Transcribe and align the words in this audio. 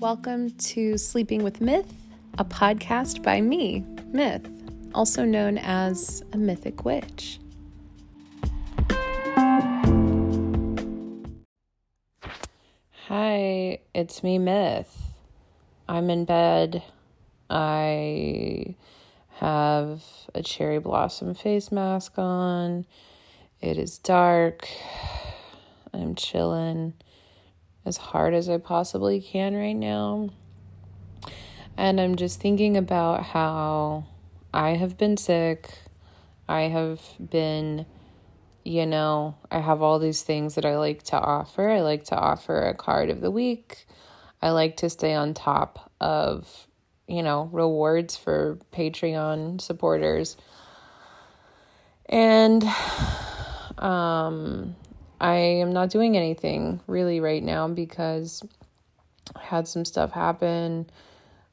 Welcome 0.00 0.52
to 0.52 0.96
Sleeping 0.96 1.44
with 1.44 1.60
Myth, 1.60 1.92
a 2.38 2.44
podcast 2.46 3.22
by 3.22 3.42
me, 3.42 3.84
Myth, 4.06 4.48
also 4.94 5.26
known 5.26 5.58
as 5.58 6.24
a 6.32 6.38
mythic 6.38 6.86
witch. 6.86 7.38
Hi, 13.08 13.80
it's 13.92 14.22
me, 14.22 14.38
Myth. 14.38 15.12
I'm 15.86 16.08
in 16.08 16.24
bed. 16.24 16.82
I 17.50 18.76
have 19.32 20.02
a 20.34 20.42
cherry 20.42 20.78
blossom 20.78 21.34
face 21.34 21.70
mask 21.70 22.18
on. 22.18 22.86
It 23.60 23.76
is 23.76 23.98
dark. 23.98 24.66
I'm 25.92 26.14
chilling 26.14 26.94
as 27.84 27.96
hard 27.96 28.34
as 28.34 28.48
I 28.48 28.58
possibly 28.58 29.20
can 29.20 29.54
right 29.54 29.76
now. 29.76 30.30
And 31.76 32.00
I'm 32.00 32.16
just 32.16 32.40
thinking 32.40 32.76
about 32.76 33.22
how 33.22 34.04
I 34.52 34.70
have 34.70 34.98
been 34.98 35.16
sick. 35.16 35.70
I 36.48 36.62
have 36.62 37.00
been, 37.18 37.86
you 38.64 38.86
know, 38.86 39.36
I 39.50 39.60
have 39.60 39.80
all 39.80 39.98
these 39.98 40.22
things 40.22 40.56
that 40.56 40.64
I 40.66 40.76
like 40.76 41.04
to 41.04 41.18
offer. 41.18 41.70
I 41.70 41.80
like 41.80 42.04
to 42.04 42.16
offer 42.16 42.68
a 42.68 42.74
card 42.74 43.08
of 43.08 43.20
the 43.20 43.30
week. 43.30 43.86
I 44.42 44.50
like 44.50 44.78
to 44.78 44.90
stay 44.90 45.14
on 45.14 45.32
top 45.32 45.90
of, 46.00 46.66
you 47.06 47.22
know, 47.22 47.48
rewards 47.52 48.16
for 48.16 48.58
Patreon 48.72 49.60
supporters. 49.60 50.36
And 52.06 52.64
um 53.78 54.76
I 55.20 55.36
am 55.36 55.72
not 55.72 55.90
doing 55.90 56.16
anything 56.16 56.80
really 56.86 57.20
right 57.20 57.42
now 57.42 57.68
because 57.68 58.42
I 59.36 59.40
had 59.40 59.68
some 59.68 59.84
stuff 59.84 60.12
happen 60.12 60.88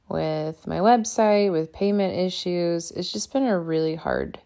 with 0.09 0.66
my 0.66 0.78
website, 0.78 1.52
with 1.52 1.73
payment 1.73 2.17
issues. 2.17 2.92
It's 2.92 3.11
just 3.11 3.33
been 3.33 3.45
a 3.45 3.59
really 3.59 3.95
hard 3.95 4.39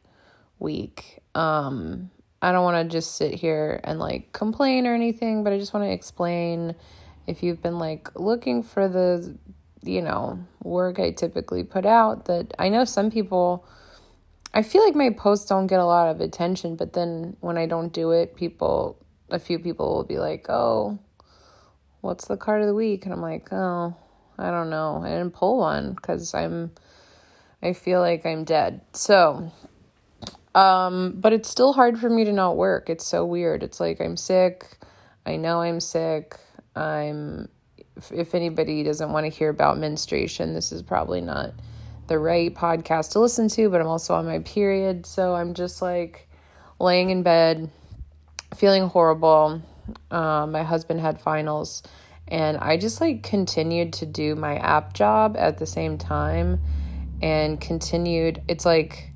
week. 0.57 1.19
Um, 1.35 2.09
I 2.41 2.51
don't 2.51 2.63
want 2.63 2.83
to 2.83 2.91
just 2.91 3.15
sit 3.15 3.35
here 3.35 3.79
and 3.83 3.99
like 3.99 4.33
complain 4.33 4.87
or 4.87 4.95
anything, 4.95 5.43
but 5.43 5.53
I 5.53 5.59
just 5.59 5.73
want 5.73 5.85
to 5.85 5.91
explain 5.91 6.73
if 7.27 7.43
you've 7.43 7.61
been 7.61 7.77
like 7.77 8.09
looking 8.19 8.63
for 8.63 8.87
the, 8.87 9.37
you 9.83 10.01
know, 10.01 10.39
work 10.63 10.99
I 10.99 11.11
typically 11.11 11.63
put 11.63 11.85
out 11.85 12.25
that 12.25 12.53
I 12.57 12.69
know 12.69 12.85
some 12.85 13.11
people. 13.11 13.67
I 14.53 14.63
feel 14.63 14.83
like 14.83 14.95
my 14.95 15.11
posts 15.11 15.47
don't 15.47 15.67
get 15.67 15.79
a 15.79 15.85
lot 15.85 16.09
of 16.09 16.19
attention, 16.19 16.75
but 16.75 16.93
then 16.93 17.37
when 17.39 17.57
I 17.57 17.67
don't 17.67 17.93
do 17.93 18.11
it, 18.11 18.35
people 18.35 19.00
a 19.31 19.39
few 19.39 19.59
people 19.59 19.95
will 19.95 20.03
be 20.03 20.17
like, 20.17 20.47
"Oh, 20.49 20.99
what's 22.01 22.27
the 22.27 22.37
card 22.37 22.61
of 22.61 22.67
the 22.67 22.75
week?" 22.75 23.05
And 23.05 23.13
I'm 23.13 23.21
like, 23.21 23.51
"Oh, 23.51 23.95
I 24.37 24.51
don't 24.51 24.69
know. 24.69 25.01
I 25.03 25.09
didn't 25.09 25.33
pull 25.33 25.57
one 25.57 25.95
cuz 25.95 26.33
I'm 26.33 26.71
I 27.63 27.73
feel 27.73 27.99
like 27.99 28.25
I'm 28.25 28.43
dead." 28.43 28.81
So, 28.93 29.51
um, 30.55 31.15
but 31.17 31.33
it's 31.33 31.49
still 31.49 31.73
hard 31.73 31.99
for 31.99 32.09
me 32.09 32.25
to 32.25 32.31
not 32.31 32.57
work. 32.57 32.89
It's 32.89 33.05
so 33.05 33.25
weird. 33.25 33.63
It's 33.63 33.79
like 33.79 34.01
I'm 34.01 34.17
sick. 34.17 34.77
I 35.25 35.37
know 35.37 35.61
I'm 35.61 35.79
sick. 35.79 36.37
I'm 36.75 37.49
if, 37.95 38.11
if 38.11 38.35
anybody 38.35 38.83
doesn't 38.83 39.11
want 39.11 39.25
to 39.25 39.29
hear 39.29 39.49
about 39.49 39.77
menstruation, 39.77 40.53
this 40.53 40.71
is 40.71 40.81
probably 40.81 41.21
not 41.21 41.53
the 42.07 42.19
right 42.19 42.53
podcast 42.53 43.11
to 43.11 43.19
listen 43.19 43.47
to, 43.49 43.69
but 43.69 43.79
I'm 43.79 43.87
also 43.87 44.13
on 44.13 44.25
my 44.25 44.39
period, 44.39 45.05
so 45.05 45.35
I'm 45.35 45.53
just 45.53 45.81
like 45.81 46.27
laying 46.79 47.09
in 47.09 47.23
bed 47.23 47.69
feeling 48.55 48.87
horrible. 48.87 49.61
Um, 50.09 50.51
my 50.51 50.63
husband 50.63 50.99
had 50.99 51.19
finals, 51.19 51.83
and 52.27 52.57
I 52.57 52.77
just 52.77 53.01
like 53.01 53.23
continued 53.23 53.93
to 53.93 54.05
do 54.05 54.35
my 54.35 54.57
app 54.57 54.93
job 54.93 55.35
at 55.37 55.57
the 55.57 55.65
same 55.65 55.97
time 55.97 56.61
and 57.21 57.59
continued. 57.59 58.41
It's 58.47 58.65
like, 58.65 59.11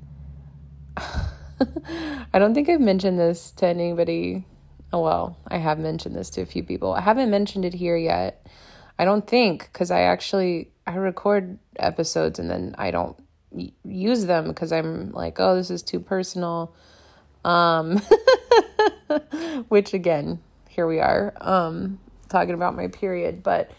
I 0.96 2.38
don't 2.38 2.54
think 2.54 2.68
I've 2.68 2.80
mentioned 2.80 3.18
this 3.18 3.52
to 3.52 3.66
anybody. 3.66 4.44
Oh, 4.92 5.02
well, 5.02 5.36
I 5.48 5.58
have 5.58 5.78
mentioned 5.78 6.14
this 6.14 6.30
to 6.30 6.42
a 6.42 6.46
few 6.46 6.62
people. 6.62 6.92
I 6.92 7.00
haven't 7.00 7.30
mentioned 7.30 7.64
it 7.64 7.74
here 7.74 7.96
yet. 7.96 8.46
I 8.98 9.04
don't 9.04 9.26
think 9.26 9.68
because 9.72 9.90
I 9.90 10.02
actually 10.02 10.70
I 10.86 10.96
record 10.96 11.58
episodes 11.78 12.38
and 12.38 12.48
then 12.48 12.74
I 12.78 12.90
don't 12.90 13.16
use 13.84 14.26
them 14.26 14.48
because 14.48 14.72
I'm 14.72 15.12
like, 15.12 15.38
oh, 15.40 15.56
this 15.56 15.70
is 15.70 15.82
too 15.82 16.00
personal. 16.00 16.74
Um, 17.46 18.02
which 19.68 19.94
again, 19.94 20.40
here 20.68 20.86
we 20.86 20.98
are, 20.98 21.32
um, 21.40 22.00
talking 22.28 22.54
about 22.54 22.74
my 22.74 22.88
period. 22.88 23.44
But 23.44 23.70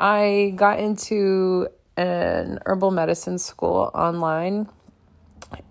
I 0.00 0.54
got 0.56 0.80
into 0.80 1.68
an 1.96 2.58
herbal 2.64 2.90
medicine 2.90 3.38
school 3.38 3.90
online 3.94 4.66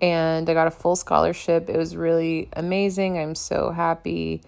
and 0.02 0.47
I 0.47 0.53
got 0.53 0.68
a 0.68 0.72
full 0.72 0.96
scholarship. 0.96 1.68
It 1.68 1.78
was 1.78 1.96
really 1.96 2.47
amazing. 2.53 3.18
I'm 3.18 3.34
so 3.34 3.72
happy. 3.72 4.44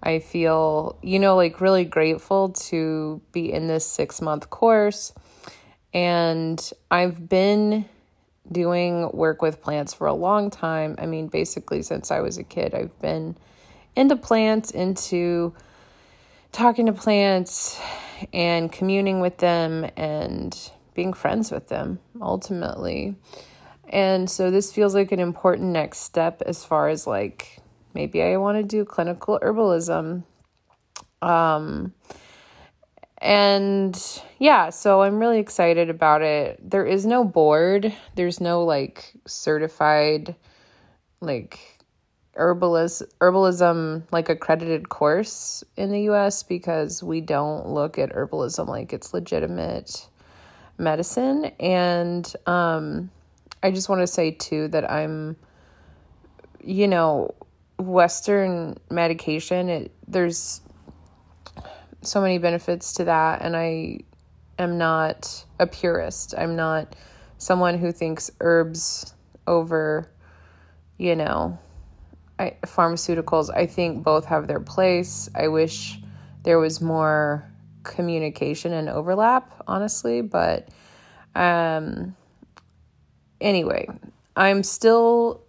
I 0.00 0.20
feel, 0.20 0.96
you 1.02 1.18
know, 1.18 1.34
like 1.34 1.60
really 1.60 1.84
grateful 1.84 2.50
to 2.50 3.20
be 3.32 3.52
in 3.52 3.66
this 3.66 3.84
six 3.84 4.20
month 4.20 4.50
course. 4.50 5.12
And 5.92 6.60
I've 6.92 7.28
been 7.28 7.86
doing 8.50 9.10
work 9.12 9.42
with 9.42 9.60
plants 9.60 9.94
for 9.94 10.06
a 10.06 10.14
long 10.14 10.50
time. 10.50 10.94
I 10.98 11.06
mean, 11.06 11.28
basically, 11.28 11.82
since 11.82 12.10
I 12.10 12.20
was 12.20 12.38
a 12.38 12.44
kid, 12.44 12.74
I've 12.74 12.98
been 13.00 13.36
into 13.94 14.16
plants, 14.16 14.70
into 14.70 15.54
talking 16.52 16.86
to 16.86 16.92
plants 16.92 17.80
and 18.32 18.70
communing 18.72 19.20
with 19.20 19.38
them 19.38 19.88
and 19.96 20.70
being 20.94 21.12
friends 21.12 21.50
with 21.50 21.68
them 21.68 21.98
ultimately. 22.20 23.16
And 23.88 24.28
so 24.28 24.50
this 24.50 24.72
feels 24.72 24.94
like 24.94 25.12
an 25.12 25.20
important 25.20 25.70
next 25.70 25.98
step 25.98 26.42
as 26.44 26.64
far 26.64 26.88
as 26.88 27.06
like 27.06 27.58
maybe 27.94 28.22
I 28.22 28.36
want 28.38 28.58
to 28.58 28.64
do 28.64 28.84
clinical 28.84 29.38
herbalism. 29.42 30.24
Um 31.22 31.92
and 33.18 34.22
yeah, 34.38 34.70
so 34.70 35.02
I'm 35.02 35.18
really 35.18 35.38
excited 35.38 35.90
about 35.90 36.22
it. 36.22 36.58
There 36.62 36.84
is 36.84 37.06
no 37.06 37.24
board, 37.24 37.94
there's 38.14 38.40
no 38.40 38.64
like 38.64 39.12
certified 39.26 40.34
like 41.20 41.76
herbalis- 42.36 43.02
herbalism 43.20 44.02
like 44.12 44.28
accredited 44.28 44.88
course 44.88 45.64
in 45.76 45.90
the 45.90 46.02
US 46.02 46.42
because 46.42 47.02
we 47.02 47.20
don't 47.20 47.68
look 47.68 47.98
at 47.98 48.12
herbalism 48.12 48.68
like 48.68 48.92
it's 48.92 49.14
legitimate 49.14 50.06
medicine 50.78 51.46
and 51.58 52.34
um 52.46 53.10
I 53.62 53.70
just 53.70 53.88
want 53.88 54.02
to 54.02 54.06
say 54.06 54.32
too 54.32 54.68
that 54.68 54.90
I'm 54.90 55.36
you 56.62 56.86
know 56.86 57.34
western 57.78 58.76
medication 58.90 59.68
it 59.68 59.92
there's 60.06 60.60
so 62.06 62.20
many 62.20 62.38
benefits 62.38 62.94
to 62.94 63.04
that 63.04 63.42
and 63.42 63.56
I 63.56 64.00
am 64.58 64.78
not 64.78 65.44
a 65.58 65.66
purist. 65.66 66.34
I'm 66.36 66.56
not 66.56 66.96
someone 67.38 67.78
who 67.78 67.92
thinks 67.92 68.30
herbs 68.40 69.14
over 69.46 70.10
you 70.98 71.14
know 71.14 71.58
I, 72.38 72.56
pharmaceuticals. 72.66 73.54
I 73.54 73.66
think 73.66 74.02
both 74.02 74.26
have 74.26 74.46
their 74.46 74.60
place. 74.60 75.30
I 75.34 75.48
wish 75.48 75.98
there 76.42 76.58
was 76.58 76.80
more 76.80 77.50
communication 77.82 78.72
and 78.72 78.88
overlap, 78.88 79.62
honestly, 79.66 80.20
but 80.20 80.68
um 81.34 82.16
anyway, 83.40 83.88
I'm 84.34 84.62
still 84.62 85.42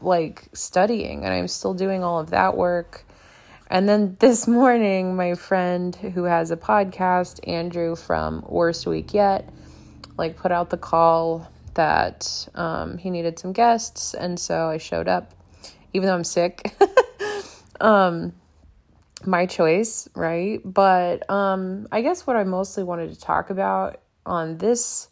like 0.00 0.48
studying 0.52 1.24
and 1.24 1.32
I'm 1.32 1.48
still 1.48 1.74
doing 1.74 2.04
all 2.04 2.18
of 2.18 2.30
that 2.30 2.56
work 2.56 3.04
and 3.70 3.88
then 3.88 4.16
this 4.18 4.48
morning, 4.48 5.14
my 5.14 5.34
friend 5.34 5.94
who 5.94 6.24
has 6.24 6.50
a 6.50 6.56
podcast, 6.56 7.38
Andrew 7.48 7.94
from 7.94 8.44
Worst 8.48 8.84
Week 8.84 9.14
Yet, 9.14 9.48
like 10.18 10.36
put 10.36 10.50
out 10.50 10.70
the 10.70 10.76
call 10.76 11.48
that 11.74 12.48
um, 12.56 12.98
he 12.98 13.10
needed 13.10 13.38
some 13.38 13.52
guests, 13.52 14.12
and 14.12 14.38
so 14.38 14.66
I 14.66 14.78
showed 14.78 15.06
up, 15.06 15.32
even 15.92 16.08
though 16.08 16.16
I'm 16.16 16.24
sick. 16.24 16.74
um, 17.80 18.32
my 19.24 19.46
choice, 19.46 20.08
right? 20.16 20.60
But 20.64 21.30
um, 21.30 21.86
I 21.92 22.02
guess 22.02 22.26
what 22.26 22.34
I 22.34 22.42
mostly 22.42 22.82
wanted 22.82 23.14
to 23.14 23.20
talk 23.20 23.50
about 23.50 24.00
on 24.26 24.58
this 24.58 25.08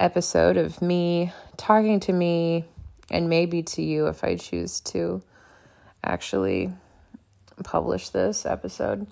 episode 0.00 0.56
of 0.56 0.80
me 0.80 1.30
talking 1.58 2.00
to 2.00 2.12
me 2.14 2.64
and 3.10 3.28
maybe 3.28 3.62
to 3.62 3.82
you 3.82 4.06
if 4.06 4.24
I 4.24 4.36
choose 4.36 4.80
to 4.80 5.22
actually 6.02 6.72
publish 7.64 8.10
this 8.10 8.46
episode, 8.46 9.06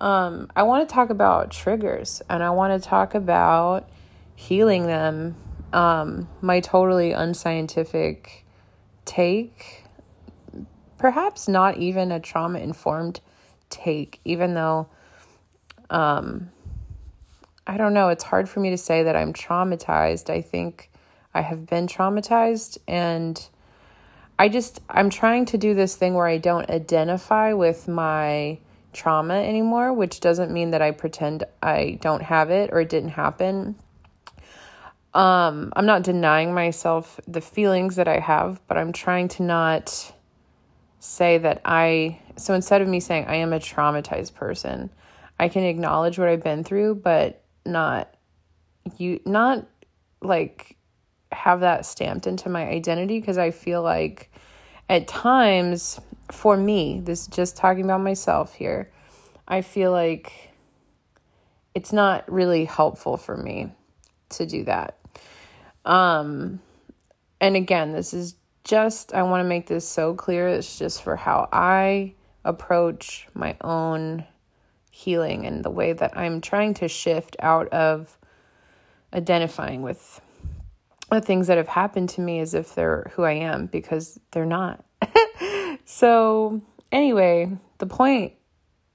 um, 0.00 0.50
I 0.56 0.62
want 0.62 0.88
to 0.88 0.92
talk 0.92 1.10
about 1.10 1.50
triggers 1.50 2.22
and 2.28 2.42
I 2.42 2.50
want 2.50 2.80
to 2.80 2.88
talk 2.88 3.14
about 3.14 3.88
healing 4.34 4.86
them. 4.86 5.36
Um, 5.72 6.28
my 6.40 6.60
totally 6.60 7.12
unscientific 7.12 8.44
take, 9.04 9.84
perhaps 10.98 11.46
not 11.46 11.76
even 11.76 12.10
a 12.10 12.18
trauma 12.18 12.58
informed 12.58 13.20
take, 13.68 14.20
even 14.24 14.54
though 14.54 14.88
um, 15.90 16.50
I 17.66 17.76
don't 17.76 17.94
know, 17.94 18.08
it's 18.08 18.24
hard 18.24 18.48
for 18.48 18.60
me 18.60 18.70
to 18.70 18.78
say 18.78 19.02
that 19.04 19.14
I'm 19.14 19.32
traumatized. 19.32 20.30
I 20.30 20.40
think 20.40 20.90
I 21.34 21.42
have 21.42 21.66
been 21.66 21.86
traumatized 21.86 22.78
and 22.88 23.48
I 24.40 24.48
just 24.48 24.80
I'm 24.88 25.10
trying 25.10 25.44
to 25.46 25.58
do 25.58 25.74
this 25.74 25.96
thing 25.96 26.14
where 26.14 26.26
I 26.26 26.38
don't 26.38 26.70
identify 26.70 27.52
with 27.52 27.86
my 27.86 28.58
trauma 28.94 29.34
anymore, 29.34 29.92
which 29.92 30.20
doesn't 30.20 30.50
mean 30.50 30.70
that 30.70 30.80
I 30.80 30.92
pretend 30.92 31.44
I 31.62 31.98
don't 32.00 32.22
have 32.22 32.48
it 32.48 32.70
or 32.72 32.80
it 32.80 32.88
didn't 32.88 33.10
happen. 33.10 33.76
Um, 35.12 35.74
I'm 35.76 35.84
not 35.84 36.04
denying 36.04 36.54
myself 36.54 37.20
the 37.28 37.42
feelings 37.42 37.96
that 37.96 38.08
I 38.08 38.18
have, 38.18 38.66
but 38.66 38.78
I'm 38.78 38.94
trying 38.94 39.28
to 39.28 39.42
not 39.42 40.10
say 41.00 41.36
that 41.36 41.60
I 41.66 42.18
so 42.36 42.54
instead 42.54 42.80
of 42.80 42.88
me 42.88 43.00
saying 43.00 43.26
I 43.26 43.34
am 43.34 43.52
a 43.52 43.58
traumatized 43.58 44.32
person, 44.32 44.88
I 45.38 45.50
can 45.50 45.64
acknowledge 45.64 46.18
what 46.18 46.28
I've 46.28 46.42
been 46.42 46.64
through, 46.64 46.94
but 46.94 47.44
not 47.66 48.14
you 48.96 49.20
not 49.26 49.66
like 50.22 50.78
have 51.32 51.60
that 51.60 51.86
stamped 51.86 52.26
into 52.26 52.48
my 52.48 52.66
identity 52.66 53.20
because 53.20 53.38
I 53.38 53.50
feel 53.50 53.82
like 53.82 54.29
at 54.90 55.06
times 55.06 56.00
for 56.32 56.56
me, 56.56 57.00
this 57.00 57.28
just 57.28 57.56
talking 57.56 57.84
about 57.84 58.00
myself 58.00 58.54
here, 58.54 58.90
I 59.46 59.62
feel 59.62 59.92
like 59.92 60.50
it's 61.76 61.92
not 61.92 62.30
really 62.30 62.64
helpful 62.64 63.16
for 63.16 63.36
me 63.36 63.72
to 64.30 64.44
do 64.44 64.64
that. 64.64 64.98
Um 65.84 66.60
and 67.40 67.56
again, 67.56 67.92
this 67.92 68.12
is 68.12 68.34
just 68.64 69.14
I 69.14 69.22
want 69.22 69.44
to 69.44 69.48
make 69.48 69.68
this 69.68 69.88
so 69.88 70.12
clear. 70.14 70.48
It's 70.48 70.76
just 70.78 71.02
for 71.02 71.14
how 71.14 71.48
I 71.52 72.14
approach 72.44 73.28
my 73.32 73.56
own 73.60 74.24
healing 74.90 75.46
and 75.46 75.64
the 75.64 75.70
way 75.70 75.92
that 75.92 76.18
I'm 76.18 76.40
trying 76.40 76.74
to 76.74 76.88
shift 76.88 77.36
out 77.38 77.68
of 77.68 78.18
identifying 79.14 79.82
with 79.82 80.20
the 81.10 81.20
things 81.20 81.46
that 81.48 81.56
have 81.56 81.68
happened 81.68 82.08
to 82.10 82.20
me 82.20 82.40
as 82.40 82.54
if 82.54 82.74
they're 82.74 83.10
who 83.14 83.24
I 83.24 83.32
am 83.32 83.66
because 83.66 84.18
they're 84.30 84.46
not. 84.46 84.84
so, 85.84 86.62
anyway, 86.92 87.50
the 87.78 87.86
point, 87.86 88.34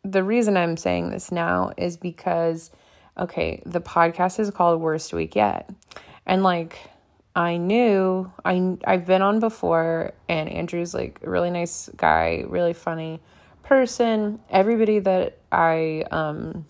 the 0.04 0.24
reason 0.24 0.56
I'm 0.56 0.78
saying 0.78 1.10
this 1.10 1.32
now 1.32 1.72
is 1.78 1.98
because, 1.98 2.72
okay, 3.18 3.62
the 3.66 3.82
podcast 3.82 4.40
is 4.40 4.52
called 4.52 4.82
Worst 4.82 5.14
Week 5.14 5.36
Yet. 5.36 5.70
And 6.26 6.44
like, 6.44 6.78
I 7.36 7.58
knew 7.58 8.32
I 8.46 8.78
I've 8.86 9.06
been 9.06 9.22
on 9.22 9.40
before 9.40 10.14
and 10.30 10.48
Andrew's 10.48 10.94
like 10.94 11.20
a 11.22 11.30
really 11.30 11.50
nice 11.50 11.90
guy, 11.98 12.46
really 12.48 12.74
funny 12.74 13.20
person. 13.62 14.40
Everybody 14.50 15.00
that 15.00 15.40
I 15.52 16.06
um 16.12 16.66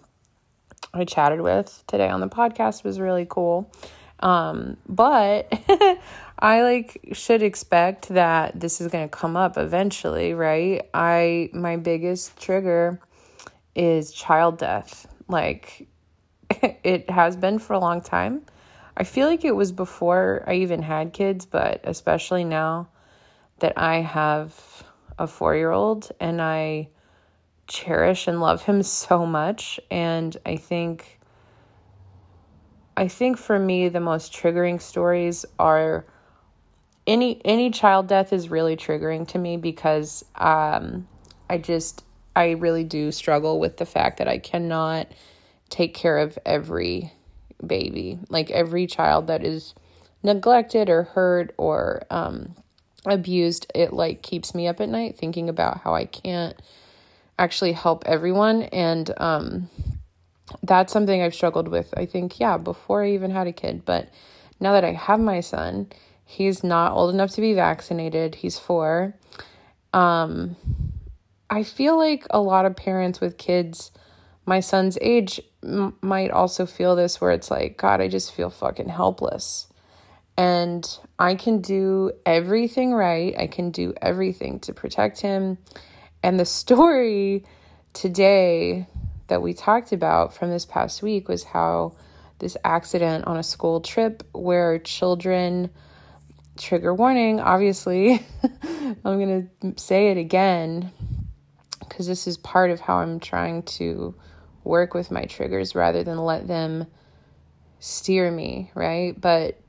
I 0.92 1.06
chatted 1.06 1.42
with 1.42 1.84
today 1.88 2.10
on 2.10 2.20
the 2.20 2.30
podcast 2.30 2.84
was 2.84 3.00
really 3.00 3.28
cool. 3.30 3.72
Um 4.20 4.78
but 4.88 5.52
I 6.40 6.62
like 6.64 7.10
should 7.14 7.42
expect 7.42 8.10
that 8.10 8.60
this 8.60 8.82
is 8.82 8.88
going 8.88 9.08
to 9.08 9.16
come 9.16 9.36
up 9.38 9.58
eventually, 9.58 10.34
right? 10.34 10.88
I 10.94 11.50
my 11.54 11.78
biggest 11.78 12.40
trigger 12.42 13.00
is 13.76 14.12
child 14.12 14.58
death. 14.58 15.08
Like 15.28 15.88
it 16.84 17.10
has 17.10 17.36
been 17.36 17.60
for 17.60 17.74
a 17.74 17.80
long 17.80 18.02
time 18.02 18.44
I 18.98 19.04
feel 19.04 19.28
like 19.28 19.44
it 19.44 19.56
was 19.56 19.72
before 19.72 20.44
I 20.48 20.56
even 20.56 20.82
had 20.82 21.12
kids, 21.12 21.46
but 21.46 21.82
especially 21.84 22.46
now 22.46 22.88
that 23.60 23.74
I 23.78 23.98
have 23.98 24.84
a 25.20 25.28
four 25.28 25.56
year 25.56 25.72
old 25.72 26.12
and 26.20 26.42
I 26.42 26.90
cherish 27.68 28.28
and 28.28 28.40
love 28.40 28.64
him 28.64 28.84
so 28.84 29.26
much. 29.26 29.80
And 29.92 30.36
I 30.46 30.56
think, 30.56 31.15
I 32.98 33.08
think 33.08 33.38
for 33.38 33.60
me, 33.60 33.90
the 33.90 34.00
most 34.00 34.34
triggering 34.34 34.82
stories 34.82 35.46
are 35.60 36.06
any 37.08 37.42
any 37.46 37.70
child 37.70 38.08
death 38.08 38.34
is 38.34 38.50
really 38.50 38.76
triggering 38.76 39.28
to 39.30 39.38
me 39.38 39.58
because 39.58 40.24
um, 40.36 41.08
I 41.50 41.58
just 41.58 42.04
I 42.36 42.52
really 42.52 42.84
do 42.84 43.12
struggle 43.12 43.60
with 43.60 43.78
the 43.78 43.86
fact 43.86 44.18
that 44.18 44.28
I 44.28 44.38
cannot 44.38 45.08
take 45.70 45.94
care 45.94 46.18
of 46.18 46.38
every 46.46 47.12
baby. 47.66 48.20
Like 48.30 48.50
every 48.52 48.88
child 48.88 49.28
that 49.28 49.44
is 49.44 49.74
neglected 50.24 50.90
or 50.90 51.04
hurt 51.04 51.54
or 51.58 52.06
um, 52.10 52.56
abused, 53.06 53.72
it 53.76 53.94
like 53.94 54.22
keeps 54.22 54.56
me 54.56 54.68
up 54.68 54.82
at 54.82 54.90
night 54.90 55.18
thinking 55.18 55.50
about 55.50 55.82
how 55.82 55.96
I 55.96 56.06
can't 56.06 56.60
actually 57.38 57.74
help 57.74 58.04
everyone. 58.06 58.64
And 58.64 59.12
um, 59.18 59.70
that's 60.64 60.94
something 60.94 61.22
I've 61.22 61.34
struggled 61.34 61.68
with, 61.68 61.94
I 61.98 62.06
think, 62.06 62.40
yeah, 62.40 62.58
before 62.58 63.04
I 63.04 63.12
even 63.12 63.32
had 63.32 63.48
a 63.48 63.54
kid. 63.54 63.84
But 63.86 64.10
now 64.60 64.74
that 64.74 64.84
I 64.84 64.94
have 64.94 65.20
my 65.20 65.40
son, 65.40 65.88
he's 66.24 66.64
not 66.64 66.92
old 66.92 67.14
enough 67.14 67.32
to 67.32 67.42
be 67.42 67.54
vaccinated, 67.54 68.36
he's 68.36 68.60
four. 68.60 69.16
Um, 69.94 70.56
I 71.50 71.64
feel 71.64 71.98
like 71.98 72.26
a 72.30 72.40
lot 72.40 72.66
of 72.66 72.76
parents 72.76 73.22
with 73.22 73.38
kids 73.38 73.92
my 74.46 74.60
son's 74.60 74.98
age 75.02 75.42
m- 75.64 75.96
might 76.02 76.32
also 76.32 76.66
feel 76.66 76.96
this 76.96 77.20
where 77.20 77.32
it's 77.32 77.50
like, 77.50 77.78
God, 77.78 78.02
I 78.02 78.08
just 78.08 78.34
feel 78.34 78.50
fucking 78.50 78.90
helpless. 78.90 79.68
And 80.38 80.88
I 81.18 81.36
can 81.36 81.62
do 81.62 82.12
everything 82.26 82.94
right. 82.94 83.34
I 83.38 83.48
can 83.48 83.72
do 83.72 83.94
everything 84.02 84.60
to 84.62 84.74
protect 84.74 85.22
him. 85.22 85.58
And 86.22 86.40
the 86.40 86.46
story 86.62 87.46
today 87.94 88.88
that 89.28 89.42
we 89.42 89.54
talked 89.54 89.92
about 89.92 90.34
from 90.34 90.50
this 90.50 90.66
past 90.66 91.02
week 91.02 91.28
was 91.28 91.44
how 91.44 91.96
this 92.40 92.58
accident 92.64 93.26
on 93.26 93.38
a 93.38 93.44
school 93.44 93.82
trip 93.82 94.24
where 94.34 94.80
children 94.80 95.70
trigger 96.58 96.94
warning 96.94 97.40
obviously 97.40 98.26
i'm 99.04 99.20
going 99.20 99.50
to 99.62 99.82
say 99.82 100.10
it 100.10 100.18
again 100.18 100.92
because 101.80 102.08
this 102.08 102.28
is 102.28 102.38
part 102.38 102.72
of 102.72 102.80
how 102.80 102.98
i'm 102.98 103.20
trying 103.20 103.62
to 103.64 104.16
work 104.66 104.94
with 104.94 105.12
my 105.12 105.24
triggers 105.26 105.76
rather 105.76 106.04
than 106.04 106.18
let 106.18 106.48
them 106.48 106.88
steer 107.80 108.32
me, 108.32 108.72
right? 108.74 109.20
But 109.20 109.60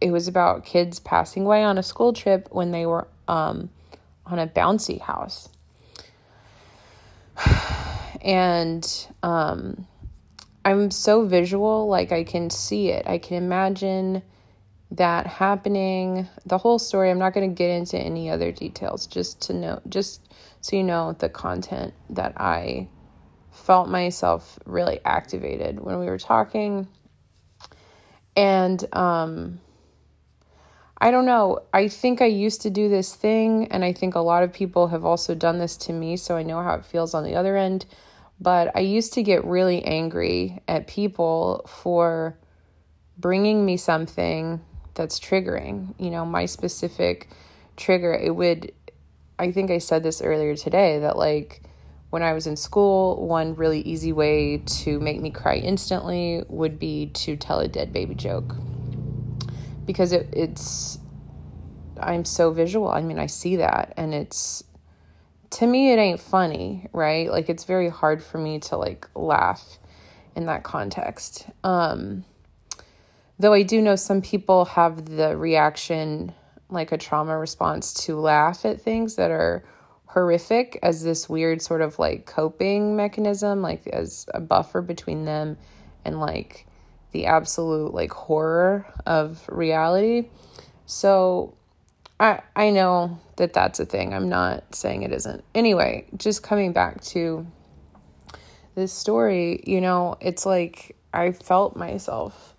it 0.00 0.10
was 0.10 0.28
about 0.28 0.64
kids 0.64 1.00
passing 1.00 1.46
away 1.46 1.64
on 1.64 1.78
a 1.78 1.82
school 1.82 2.12
trip 2.12 2.48
when 2.52 2.70
they 2.70 2.86
were 2.86 3.08
um, 3.26 3.70
on 4.26 4.38
a 4.38 4.46
bouncy 4.46 5.00
house. 5.00 5.48
And 8.24 9.08
um, 9.22 9.86
I'm 10.64 10.90
so 10.90 11.26
visual, 11.26 11.86
like 11.86 12.10
I 12.10 12.24
can 12.24 12.48
see 12.48 12.88
it. 12.88 13.06
I 13.06 13.18
can 13.18 13.36
imagine 13.36 14.22
that 14.92 15.26
happening. 15.26 16.26
The 16.46 16.56
whole 16.56 16.78
story, 16.78 17.10
I'm 17.10 17.18
not 17.18 17.34
going 17.34 17.48
to 17.48 17.54
get 17.54 17.70
into 17.70 17.98
any 17.98 18.30
other 18.30 18.50
details, 18.50 19.06
just 19.06 19.42
to 19.42 19.52
know, 19.52 19.80
just 19.88 20.32
so 20.62 20.76
you 20.76 20.82
know 20.82 21.14
the 21.18 21.28
content 21.28 21.92
that 22.10 22.40
I 22.40 22.88
felt 23.52 23.88
myself 23.88 24.58
really 24.64 25.00
activated 25.04 25.78
when 25.80 26.00
we 26.00 26.06
were 26.06 26.18
talking. 26.18 26.88
And 28.36 28.82
um, 28.94 29.60
I 30.98 31.10
don't 31.10 31.26
know. 31.26 31.60
I 31.74 31.88
think 31.88 32.22
I 32.22 32.26
used 32.26 32.62
to 32.62 32.70
do 32.70 32.88
this 32.88 33.14
thing, 33.14 33.68
and 33.70 33.84
I 33.84 33.92
think 33.92 34.14
a 34.14 34.20
lot 34.20 34.42
of 34.42 34.52
people 34.52 34.88
have 34.88 35.04
also 35.04 35.34
done 35.34 35.58
this 35.58 35.76
to 35.78 35.92
me, 35.92 36.16
so 36.16 36.36
I 36.36 36.42
know 36.42 36.62
how 36.62 36.74
it 36.74 36.86
feels 36.86 37.12
on 37.12 37.24
the 37.24 37.34
other 37.34 37.56
end. 37.58 37.84
But 38.44 38.76
I 38.76 38.80
used 38.80 39.14
to 39.14 39.22
get 39.22 39.42
really 39.46 39.82
angry 39.82 40.60
at 40.68 40.86
people 40.86 41.64
for 41.66 42.36
bringing 43.16 43.64
me 43.64 43.78
something 43.78 44.60
that's 44.92 45.18
triggering. 45.18 45.94
You 45.98 46.10
know, 46.10 46.26
my 46.26 46.44
specific 46.44 47.30
trigger, 47.78 48.12
it 48.12 48.36
would, 48.36 48.70
I 49.38 49.50
think 49.50 49.70
I 49.70 49.78
said 49.78 50.02
this 50.02 50.20
earlier 50.20 50.56
today, 50.56 50.98
that 50.98 51.16
like, 51.16 51.62
when 52.10 52.22
I 52.22 52.34
was 52.34 52.46
in 52.46 52.56
school, 52.56 53.26
one 53.26 53.54
really 53.54 53.80
easy 53.80 54.12
way 54.12 54.58
to 54.82 55.00
make 55.00 55.22
me 55.22 55.30
cry 55.30 55.56
instantly 55.56 56.42
would 56.48 56.78
be 56.78 57.06
to 57.24 57.36
tell 57.36 57.60
a 57.60 57.66
dead 57.66 57.94
baby 57.94 58.14
joke. 58.14 58.54
Because 59.86 60.12
it, 60.12 60.28
it's, 60.34 60.98
I'm 61.98 62.26
so 62.26 62.50
visual. 62.50 62.88
I 62.88 63.00
mean, 63.00 63.18
I 63.18 63.26
see 63.26 63.56
that 63.56 63.94
and 63.96 64.12
it's, 64.12 64.64
to 65.54 65.66
me, 65.66 65.92
it 65.92 65.98
ain't 65.98 66.20
funny, 66.20 66.88
right? 66.92 67.30
Like, 67.30 67.48
it's 67.48 67.64
very 67.64 67.88
hard 67.88 68.22
for 68.22 68.38
me 68.38 68.58
to 68.60 68.76
like 68.76 69.08
laugh 69.14 69.78
in 70.36 70.46
that 70.46 70.62
context. 70.62 71.46
Um, 71.62 72.24
though 73.38 73.52
I 73.52 73.62
do 73.62 73.80
know 73.80 73.96
some 73.96 74.20
people 74.20 74.64
have 74.66 75.04
the 75.06 75.36
reaction, 75.36 76.32
like 76.70 76.92
a 76.92 76.98
trauma 76.98 77.38
response, 77.38 77.94
to 78.04 78.18
laugh 78.18 78.64
at 78.64 78.80
things 78.80 79.16
that 79.16 79.30
are 79.30 79.64
horrific 80.06 80.78
as 80.82 81.02
this 81.02 81.28
weird 81.28 81.60
sort 81.60 81.82
of 81.82 81.98
like 81.98 82.26
coping 82.26 82.96
mechanism, 82.96 83.62
like 83.62 83.86
as 83.88 84.26
a 84.34 84.40
buffer 84.40 84.80
between 84.80 85.24
them 85.24 85.56
and 86.04 86.20
like 86.20 86.66
the 87.12 87.26
absolute 87.26 87.94
like 87.94 88.12
horror 88.12 88.86
of 89.06 89.44
reality. 89.48 90.28
So 90.86 91.54
I 92.20 92.40
I 92.54 92.70
know 92.70 93.18
that 93.36 93.52
that's 93.52 93.80
a 93.80 93.86
thing. 93.86 94.14
I'm 94.14 94.28
not 94.28 94.74
saying 94.74 95.02
it 95.02 95.12
isn't. 95.12 95.44
Anyway, 95.54 96.06
just 96.16 96.42
coming 96.42 96.72
back 96.72 97.00
to 97.02 97.46
this 98.74 98.92
story, 98.92 99.62
you 99.66 99.80
know, 99.80 100.16
it's 100.20 100.46
like 100.46 100.96
I 101.12 101.32
felt 101.32 101.76
myself. 101.76 102.54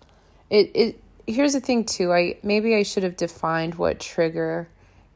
It 0.50 0.70
it 0.74 1.02
here's 1.26 1.54
the 1.54 1.60
thing 1.60 1.84
too. 1.84 2.12
I 2.12 2.38
maybe 2.42 2.74
I 2.74 2.82
should 2.82 3.02
have 3.02 3.16
defined 3.16 3.76
what 3.76 4.00
trigger 4.00 4.68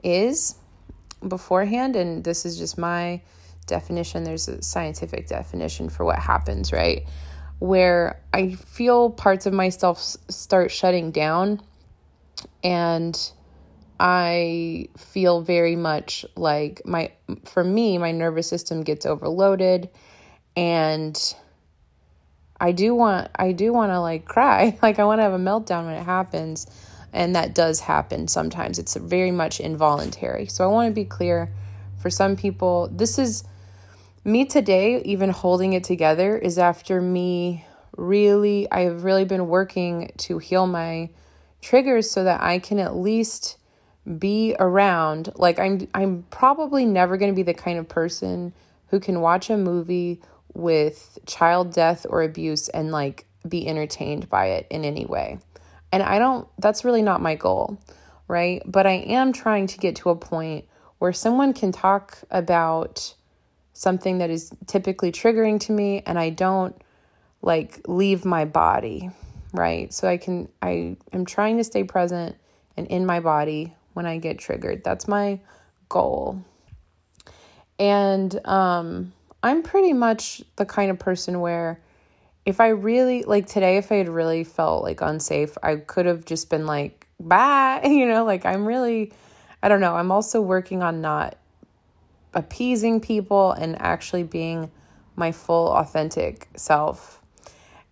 is 0.02 0.56
beforehand 1.26 1.96
and 1.96 2.24
this 2.24 2.46
is 2.46 2.58
just 2.58 2.78
my 2.78 3.20
definition. 3.66 4.24
There's 4.24 4.48
a 4.48 4.62
scientific 4.62 5.28
definition 5.28 5.90
for 5.90 6.04
what 6.04 6.18
happens, 6.18 6.72
right? 6.72 7.06
Where 7.58 8.20
I 8.32 8.52
feel 8.52 9.10
parts 9.10 9.44
of 9.44 9.52
myself 9.52 9.98
start 9.98 10.70
shutting 10.70 11.10
down 11.10 11.60
and 12.64 13.32
I 14.02 14.88
feel 14.96 15.42
very 15.42 15.76
much 15.76 16.24
like 16.34 16.80
my 16.86 17.12
for 17.44 17.62
me 17.62 17.98
my 17.98 18.12
nervous 18.12 18.48
system 18.48 18.82
gets 18.82 19.04
overloaded 19.04 19.90
and 20.56 21.34
I 22.58 22.72
do 22.72 22.94
want 22.94 23.30
I 23.36 23.52
do 23.52 23.74
want 23.74 23.92
to 23.92 24.00
like 24.00 24.24
cry. 24.24 24.78
Like 24.82 24.98
I 24.98 25.04
want 25.04 25.18
to 25.18 25.22
have 25.24 25.34
a 25.34 25.38
meltdown 25.38 25.84
when 25.84 25.96
it 25.96 26.04
happens 26.04 26.66
and 27.12 27.36
that 27.36 27.54
does 27.54 27.78
happen 27.78 28.26
sometimes. 28.26 28.78
It's 28.78 28.96
very 28.96 29.32
much 29.32 29.60
involuntary. 29.60 30.46
So 30.46 30.64
I 30.64 30.68
want 30.68 30.88
to 30.88 30.94
be 30.94 31.04
clear 31.04 31.50
for 31.98 32.08
some 32.08 32.36
people 32.36 32.88
this 32.90 33.18
is 33.18 33.44
me 34.24 34.46
today 34.46 35.02
even 35.02 35.28
holding 35.28 35.74
it 35.74 35.84
together 35.84 36.38
is 36.38 36.58
after 36.58 37.02
me 37.02 37.66
really 37.98 38.66
I've 38.72 39.04
really 39.04 39.26
been 39.26 39.46
working 39.48 40.10
to 40.18 40.38
heal 40.38 40.66
my 40.66 41.10
triggers 41.60 42.10
so 42.10 42.24
that 42.24 42.40
I 42.40 42.60
can 42.60 42.78
at 42.78 42.96
least 42.96 43.58
be 44.18 44.56
around 44.58 45.30
like 45.36 45.58
i'm 45.58 45.86
i'm 45.94 46.24
probably 46.30 46.86
never 46.86 47.16
going 47.16 47.30
to 47.30 47.36
be 47.36 47.42
the 47.42 47.54
kind 47.54 47.78
of 47.78 47.88
person 47.88 48.52
who 48.88 48.98
can 48.98 49.20
watch 49.20 49.50
a 49.50 49.56
movie 49.56 50.20
with 50.54 51.18
child 51.26 51.72
death 51.72 52.06
or 52.08 52.22
abuse 52.22 52.68
and 52.68 52.90
like 52.90 53.26
be 53.48 53.66
entertained 53.66 54.28
by 54.28 54.46
it 54.46 54.66
in 54.70 54.84
any 54.84 55.06
way. 55.06 55.38
And 55.92 56.02
i 56.02 56.18
don't 56.18 56.48
that's 56.58 56.84
really 56.84 57.02
not 57.02 57.20
my 57.20 57.34
goal 57.34 57.78
right? 58.28 58.62
But 58.64 58.86
i 58.86 58.92
am 58.92 59.32
trying 59.32 59.66
to 59.68 59.78
get 59.78 59.96
to 59.96 60.10
a 60.10 60.16
point 60.16 60.66
where 60.98 61.12
someone 61.12 61.52
can 61.52 61.72
talk 61.72 62.18
about 62.30 63.14
something 63.72 64.18
that 64.18 64.30
is 64.30 64.52
typically 64.66 65.10
triggering 65.10 65.58
to 65.60 65.72
me 65.72 66.02
and 66.06 66.18
i 66.18 66.30
don't 66.30 66.80
like 67.42 67.80
leave 67.86 68.24
my 68.24 68.44
body 68.44 69.10
right? 69.52 69.92
So 69.92 70.06
i 70.06 70.16
can 70.16 70.48
i 70.62 70.96
am 71.12 71.24
trying 71.24 71.56
to 71.56 71.64
stay 71.64 71.84
present 71.84 72.36
and 72.76 72.86
in 72.86 73.04
my 73.04 73.20
body 73.20 73.74
when 74.00 74.06
I 74.06 74.16
get 74.16 74.38
triggered. 74.38 74.82
That's 74.82 75.06
my 75.06 75.40
goal. 75.90 76.42
And 77.78 78.34
um, 78.46 79.12
I'm 79.42 79.62
pretty 79.62 79.92
much 79.92 80.42
the 80.56 80.64
kind 80.64 80.90
of 80.90 80.98
person 80.98 81.40
where 81.40 81.78
if 82.46 82.60
I 82.60 82.68
really, 82.68 83.24
like 83.24 83.46
today, 83.46 83.76
if 83.76 83.92
I 83.92 83.96
had 83.96 84.08
really 84.08 84.42
felt 84.42 84.82
like 84.82 85.02
unsafe, 85.02 85.58
I 85.62 85.76
could 85.76 86.06
have 86.06 86.24
just 86.24 86.48
been 86.48 86.64
like, 86.64 87.06
bye, 87.20 87.82
you 87.84 88.06
know, 88.06 88.24
like 88.24 88.46
I'm 88.46 88.64
really, 88.64 89.12
I 89.62 89.68
don't 89.68 89.82
know. 89.82 89.94
I'm 89.94 90.10
also 90.10 90.40
working 90.40 90.82
on 90.82 91.02
not 91.02 91.36
appeasing 92.32 93.02
people 93.02 93.52
and 93.52 93.78
actually 93.82 94.22
being 94.22 94.70
my 95.14 95.30
full 95.30 95.68
authentic 95.74 96.48
self 96.56 97.19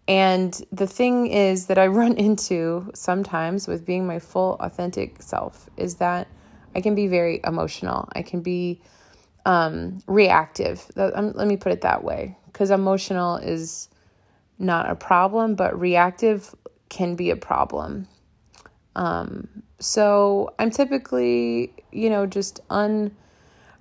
and 0.08 0.60
the 0.72 0.86
thing 0.86 1.26
is 1.26 1.66
that 1.66 1.78
I 1.78 1.86
run 2.02 2.16
into 2.16 2.90
sometimes 2.94 3.68
with 3.68 3.86
being 3.86 4.06
my 4.06 4.18
full 4.18 4.56
authentic 4.60 5.22
self 5.22 5.68
is 5.76 5.96
that 5.96 6.26
I 6.74 6.80
can 6.80 6.94
be 6.94 7.06
very 7.06 7.40
emotional. 7.44 8.08
I 8.12 8.22
can 8.22 8.40
be 8.40 8.80
um, 9.46 10.02
reactive. 10.06 10.90
Um, 10.96 11.32
let 11.34 11.46
me 11.46 11.56
put 11.56 11.72
it 11.72 11.82
that 11.82 12.02
way 12.02 12.36
because 12.46 12.70
emotional 12.70 13.36
is 13.36 13.88
not 14.58 14.90
a 14.90 14.94
problem, 14.94 15.54
but 15.54 15.78
reactive 15.78 16.54
can 16.88 17.14
be 17.14 17.30
a 17.30 17.36
problem. 17.36 18.08
Um, 18.96 19.62
so 19.78 20.54
I'm 20.58 20.70
typically, 20.70 21.72
you 21.92 22.10
know, 22.10 22.26
just 22.26 22.60
un. 22.70 23.14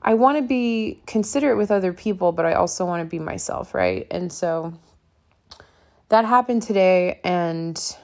I 0.02 0.14
want 0.14 0.38
to 0.38 0.44
be 0.44 1.02
considerate 1.06 1.58
with 1.58 1.72
other 1.72 1.92
people, 1.92 2.32
but 2.32 2.46
I 2.46 2.54
also 2.54 2.86
want 2.86 3.02
to 3.02 3.10
be 3.10 3.20
myself, 3.20 3.74
right? 3.74 4.08
And 4.12 4.32
so 4.32 4.74
that 6.10 6.26
happened 6.26 6.62
today 6.62 7.20
and 7.24 7.98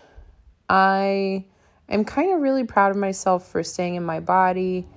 I 0.69 1.45
am 1.89 2.05
kind 2.05 2.33
of 2.33 2.41
really 2.41 2.63
proud 2.63 2.91
of 2.91 2.97
myself 2.97 3.47
for 3.47 3.63
staying 3.63 3.95
in 3.95 4.03
my 4.03 4.19
body 4.19 4.87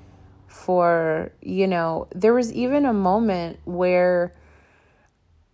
for 0.47 1.33
you 1.43 1.67
know 1.67 2.09
there 2.15 2.33
was 2.33 2.53
even 2.53 2.87
a 2.87 2.93
moment 2.93 3.59
where 3.65 4.33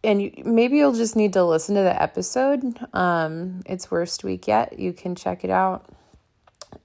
and 0.05 0.23
you, 0.23 0.33
maybe 0.45 0.77
you'll 0.77 0.93
just 0.93 1.17
need 1.17 1.33
to 1.33 1.45
listen 1.45 1.75
to 1.75 1.83
the 1.83 2.03
episode 2.03 2.63
um 2.95 3.63
it's 3.67 3.91
worst 3.91 4.23
week 4.23 4.47
yet 4.47 4.79
you 4.79 4.93
can 4.93 5.15
check 5.15 5.45
it 5.45 5.51
out 5.51 5.87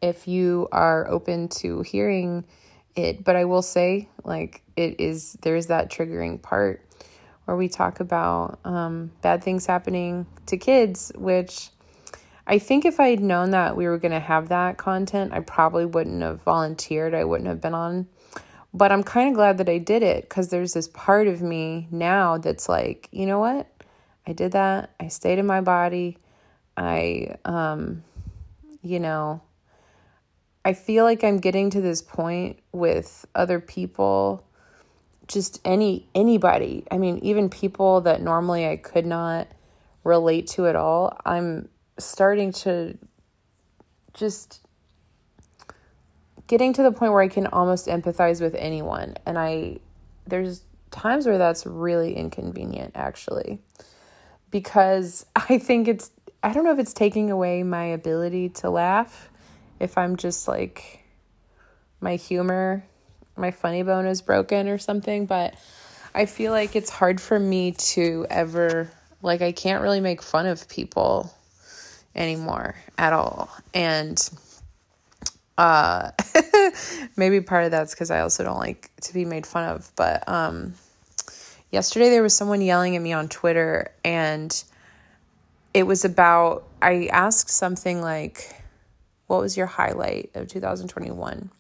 if 0.02 0.28
you 0.28 0.68
are 0.72 1.08
open 1.10 1.48
to 1.48 1.82
hearing 1.82 2.44
it 2.96 3.24
but 3.24 3.36
i 3.36 3.46
will 3.46 3.62
say 3.62 4.10
like 4.24 4.64
it 4.76 5.00
is 5.00 5.34
there's 5.42 5.68
that 5.68 5.92
triggering 5.92 6.42
part 6.42 6.87
where 7.48 7.56
we 7.56 7.70
talk 7.70 8.02
about 8.02 8.60
um, 8.66 9.10
bad 9.22 9.42
things 9.42 9.66
happening 9.66 10.26
to 10.48 10.58
kids, 10.58 11.14
which 11.16 11.70
I 12.46 12.60
think 12.60 12.84
if 12.84 13.00
I 13.00 13.08
had 13.08 13.22
known 13.22 13.52
that 13.52 13.78
we 13.78 13.88
were 13.88 13.98
going 13.98 14.12
to 14.12 14.20
have 14.20 14.50
that 14.50 14.76
content, 14.76 15.32
I 15.32 15.40
probably 15.40 15.86
wouldn't 15.86 16.22
have 16.24 16.42
volunteered. 16.42 17.14
I 17.14 17.24
wouldn't 17.24 17.48
have 17.48 17.62
been 17.62 17.74
on. 17.74 18.08
But 18.74 18.92
I'm 18.92 19.02
kind 19.02 19.30
of 19.30 19.36
glad 19.36 19.60
that 19.60 19.70
I 19.70 19.78
did 19.78 20.04
it 20.04 20.28
because 20.28 20.50
there's 20.50 20.74
this 20.74 20.90
part 20.90 21.28
of 21.28 21.42
me 21.42 21.88
now 21.90 22.38
that's 22.38 22.68
like, 22.68 23.08
you 23.12 23.26
know 23.26 23.40
what? 23.40 23.66
I 24.28 24.34
did 24.34 24.52
that. 24.52 24.94
I 25.00 25.08
stayed 25.08 25.40
in 25.40 25.46
my 25.46 25.62
body. 25.62 26.18
I, 26.76 27.38
um, 27.46 28.04
you 28.82 29.00
know, 29.00 29.42
I 30.66 30.74
feel 30.74 31.06
like 31.06 31.24
I'm 31.24 31.38
getting 31.38 31.70
to 31.70 31.80
this 31.80 32.02
point 32.02 32.60
with 32.74 33.26
other 33.36 33.62
people 33.62 34.44
just 35.28 35.60
any 35.66 36.08
anybody. 36.16 36.86
I 36.90 36.98
mean, 36.98 37.20
even 37.20 37.50
people 37.50 38.02
that 38.02 38.22
normally 38.22 38.68
I 38.68 38.78
could 38.78 39.06
not 39.06 39.48
relate 40.04 40.48
to 40.48 40.68
at 40.68 40.76
all. 40.76 41.20
I'm 41.26 41.70
starting 42.00 42.52
to 42.54 42.98
just 44.14 44.62
getting 46.48 46.74
to 46.74 46.84
the 46.84 46.92
point 46.92 47.12
where 47.12 47.22
I 47.22 47.28
can 47.28 47.48
almost 47.48 47.88
empathize 47.88 48.42
with 48.42 48.56
anyone. 48.56 49.16
And 49.26 49.38
I 49.38 49.80
there's 50.26 50.64
times 50.92 51.26
where 51.26 51.38
that's 51.38 51.66
really 51.66 52.16
inconvenient 52.16 52.94
actually. 52.96 53.60
Because 54.50 55.26
I 55.36 55.58
think 55.60 55.88
it's 55.88 56.12
I 56.42 56.54
don't 56.54 56.64
know 56.64 56.72
if 56.72 56.80
it's 56.80 56.94
taking 56.94 57.32
away 57.32 57.64
my 57.64 57.86
ability 57.86 58.50
to 58.50 58.70
laugh 58.70 59.30
if 59.80 59.98
I'm 59.98 60.16
just 60.16 60.48
like 60.48 61.04
my 62.00 62.16
humor 62.16 62.86
my 63.38 63.52
funny 63.52 63.84
bone 63.84 64.06
is 64.06 64.22
broken 64.22 64.68
or 64.68 64.78
something, 64.78 65.26
but 65.26 65.56
I 66.14 66.26
feel 66.26 66.52
like 66.52 66.76
it's 66.76 66.90
hard 66.90 67.22
for 67.22 67.40
me 67.40 67.74
to 67.74 68.26
ever 68.30 68.90
like 69.22 69.42
I 69.42 69.52
can't 69.52 69.82
really 69.82 70.00
make 70.00 70.22
fun 70.22 70.46
of 70.46 70.68
people 70.68 71.34
anymore 72.16 72.76
at 72.98 73.14
all. 73.14 73.50
And 73.74 74.18
uh 75.58 76.12
maybe 77.18 77.42
part 77.42 77.66
of 77.66 77.72
that's 77.72 77.94
cuz 77.94 78.10
I 78.10 78.22
also 78.22 78.44
don't 78.44 78.58
like 78.58 78.90
to 79.02 79.14
be 79.14 79.26
made 79.26 79.46
fun 79.46 79.70
of, 79.70 79.92
but 79.96 80.28
um 80.28 80.74
yesterday 81.72 82.10
there 82.10 82.24
was 82.24 82.36
someone 82.36 82.62
yelling 82.62 82.96
at 82.96 83.02
me 83.02 83.14
on 83.14 83.28
Twitter 83.28 83.92
and 84.04 84.64
it 85.74 85.84
was 85.84 86.04
about 86.04 86.64
I 86.82 87.10
asked 87.12 87.50
something 87.50 88.02
like 88.02 88.56
what 89.28 89.42
was 89.42 89.58
your 89.58 89.68
highlight 89.68 90.32
of 90.36 90.48
2021? 90.48 91.52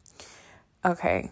Okay 0.86 1.32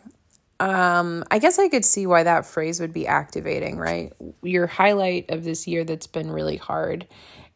um, 0.59 1.23
I 1.29 1.39
guess 1.39 1.59
I 1.59 1.67
could 1.67 1.83
see 1.83 2.07
why 2.07 2.23
that 2.23 2.45
phrase 2.45 2.79
would 2.79 2.93
be 2.93 3.07
activating, 3.07 3.77
right? 3.77 4.13
Your 4.41 4.67
highlight 4.67 5.29
of 5.29 5.43
this 5.43 5.67
year 5.67 5.83
that's 5.83 6.07
been 6.07 6.31
really 6.31 6.57
hard. 6.57 7.07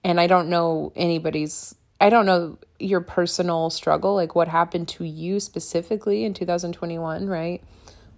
And 0.04 0.20
I 0.20 0.28
don't 0.28 0.50
know 0.50 0.92
anybody's, 0.96 1.76
I 2.02 2.10
don't 2.10 2.26
know 2.26 2.58
your 2.78 3.02
personal 3.02 3.70
struggle, 3.70 4.16
like 4.16 4.36
what 4.36 4.48
happened 4.48 4.88
to 4.90 5.06
you 5.06 5.40
specifically 5.40 6.24
in 6.26 6.34
2021, 6.34 7.28
right? 7.28 7.64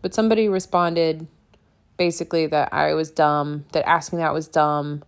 But 0.02 0.14
somebody 0.14 0.50
responded 0.50 1.28
basically 1.98 2.48
that 2.48 2.74
I 2.74 2.96
was 2.96 3.12
dumb, 3.12 3.66
that 3.74 3.88
asking 3.88 4.20
that 4.20 4.34
was 4.34 4.48
dumb, 4.48 5.04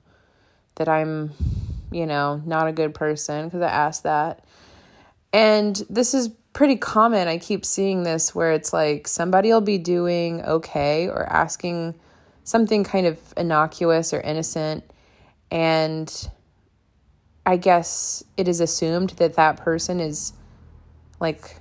that 0.75 0.87
I'm, 0.87 1.31
you 1.91 2.05
know, 2.05 2.41
not 2.45 2.67
a 2.67 2.71
good 2.71 2.93
person 2.93 3.45
because 3.45 3.61
I 3.61 3.69
asked 3.69 4.03
that. 4.03 4.45
And 5.31 5.75
this 5.89 6.13
is 6.13 6.29
pretty 6.53 6.75
common. 6.75 7.27
I 7.27 7.39
keep 7.39 7.65
seeing 7.65 8.03
this 8.03 8.33
where 8.33 8.53
it's 8.53 8.71
like 8.71 9.07
somebody 9.07 9.51
will 9.51 9.61
be 9.61 9.79
doing 9.79 10.43
okay 10.43 11.09
or 11.09 11.25
asking 11.25 11.95
something 12.43 12.83
kind 12.83 13.07
of 13.07 13.19
innocuous 13.35 14.13
or 14.13 14.21
innocent. 14.21 14.83
And 15.51 16.29
I 17.45 17.57
guess 17.57 18.23
it 18.37 18.47
is 18.47 18.59
assumed 18.59 19.11
that 19.11 19.35
that 19.35 19.57
person 19.57 19.99
is 19.99 20.33
like 21.19 21.57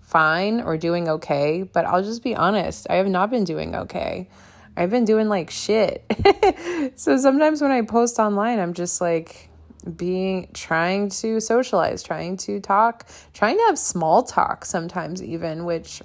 fine 0.00 0.60
or 0.60 0.76
doing 0.76 1.08
okay. 1.08 1.62
But 1.62 1.86
I'll 1.86 2.02
just 2.02 2.22
be 2.22 2.36
honest, 2.36 2.86
I 2.90 2.96
have 2.96 3.08
not 3.08 3.30
been 3.30 3.44
doing 3.44 3.74
okay. 3.74 4.28
I've 4.76 4.90
been 4.90 5.04
doing 5.04 5.28
like 5.28 5.50
shit. 5.50 6.04
so 6.96 7.16
sometimes 7.16 7.62
when 7.62 7.70
I 7.70 7.82
post 7.82 8.18
online, 8.18 8.58
I'm 8.58 8.74
just 8.74 9.00
like, 9.00 9.48
being 9.96 10.48
trying 10.54 11.08
to 11.10 11.40
socialize, 11.40 12.02
trying 12.02 12.36
to 12.38 12.60
talk, 12.60 13.06
trying 13.32 13.56
to 13.58 13.64
have 13.64 13.78
small 13.78 14.22
talk 14.22 14.64
sometimes 14.64 15.22
even, 15.22 15.64
which 15.64 16.02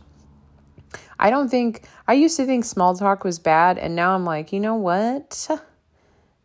I 1.20 1.30
don't 1.30 1.50
think 1.50 1.84
I 2.08 2.14
used 2.14 2.38
to 2.38 2.46
think 2.46 2.66
small 2.66 2.96
talk 2.96 3.24
was 3.24 3.40
bad 3.40 3.78
and 3.78 3.96
now 3.96 4.16
I'm 4.16 4.26
like, 4.26 4.52
you 4.52 4.60
know 4.60 4.76
what? 4.76 5.50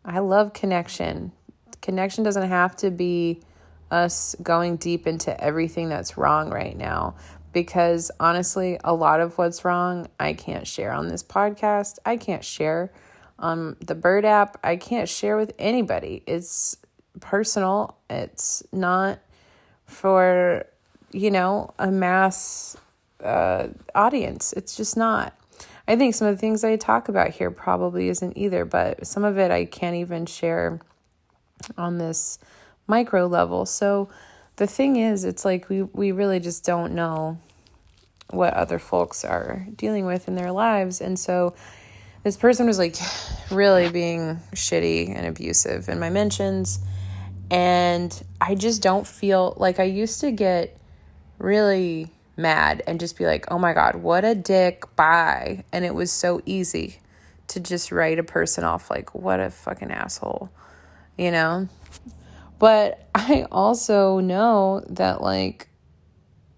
I 0.05 0.19
love 0.19 0.53
connection. 0.53 1.31
Connection 1.81 2.23
doesn't 2.23 2.49
have 2.49 2.75
to 2.77 2.91
be 2.91 3.41
us 3.91 4.35
going 4.41 4.77
deep 4.77 5.07
into 5.07 5.39
everything 5.41 5.89
that's 5.89 6.17
wrong 6.17 6.49
right 6.49 6.75
now 6.75 7.15
because 7.53 8.11
honestly, 8.19 8.77
a 8.83 8.93
lot 8.93 9.21
of 9.21 9.37
what's 9.37 9.63
wrong 9.63 10.07
I 10.19 10.33
can't 10.33 10.67
share 10.67 10.91
on 10.91 11.07
this 11.07 11.23
podcast. 11.23 11.99
I 12.05 12.17
can't 12.17 12.43
share 12.43 12.91
on 13.39 13.77
the 13.79 13.95
Bird 13.95 14.25
app. 14.25 14.57
I 14.63 14.75
can't 14.75 15.07
share 15.07 15.37
with 15.37 15.53
anybody. 15.57 16.23
It's 16.27 16.77
personal. 17.19 17.97
It's 18.09 18.63
not 18.71 19.19
for, 19.85 20.65
you 21.11 21.31
know, 21.31 21.73
a 21.79 21.91
mass 21.91 22.77
uh, 23.23 23.67
audience. 23.93 24.53
It's 24.53 24.75
just 24.75 24.97
not. 24.97 25.33
I 25.87 25.95
think 25.95 26.15
some 26.15 26.27
of 26.27 26.35
the 26.35 26.39
things 26.39 26.63
I 26.63 26.77
talk 26.77 27.09
about 27.09 27.31
here 27.31 27.51
probably 27.51 28.09
isn't 28.09 28.37
either, 28.37 28.65
but 28.65 29.05
some 29.05 29.23
of 29.23 29.37
it 29.37 29.51
I 29.51 29.65
can't 29.65 29.95
even 29.95 30.25
share 30.25 30.79
on 31.77 31.97
this 31.97 32.39
micro 32.87 33.27
level. 33.27 33.65
So 33.65 34.09
the 34.55 34.67
thing 34.67 34.95
is, 34.95 35.23
it's 35.23 35.45
like 35.45 35.69
we, 35.69 35.83
we 35.83 36.11
really 36.11 36.39
just 36.39 36.63
don't 36.63 36.93
know 36.93 37.37
what 38.29 38.53
other 38.53 38.79
folks 38.79 39.23
are 39.23 39.67
dealing 39.75 40.05
with 40.05 40.27
in 40.27 40.35
their 40.35 40.51
lives. 40.51 41.01
And 41.01 41.19
so 41.19 41.53
this 42.23 42.37
person 42.37 42.65
was 42.65 42.79
like 42.79 42.95
really 43.51 43.89
being 43.89 44.39
shitty 44.53 45.15
and 45.15 45.27
abusive 45.27 45.89
in 45.89 45.99
my 45.99 46.09
mentions. 46.09 46.79
And 47.51 48.23
I 48.41 48.55
just 48.55 48.81
don't 48.81 49.05
feel 49.05 49.53
like 49.57 49.79
I 49.79 49.83
used 49.83 50.21
to 50.21 50.31
get 50.31 50.77
really 51.37 52.09
mad 52.37 52.83
and 52.87 52.99
just 52.99 53.17
be 53.17 53.25
like, 53.25 53.45
oh 53.51 53.59
my 53.59 53.73
God, 53.73 53.95
what 53.95 54.25
a 54.25 54.35
dick, 54.35 54.83
bye. 54.95 55.63
And 55.71 55.85
it 55.85 55.93
was 55.93 56.11
so 56.11 56.41
easy 56.45 56.99
to 57.47 57.59
just 57.59 57.91
write 57.91 58.19
a 58.19 58.23
person 58.23 58.63
off 58.63 58.89
like, 58.89 59.13
what 59.13 59.39
a 59.39 59.49
fucking 59.49 59.91
asshole, 59.91 60.49
you 61.17 61.31
know? 61.31 61.67
But 62.57 63.07
I 63.13 63.45
also 63.51 64.19
know 64.19 64.83
that, 64.89 65.21
like, 65.21 65.67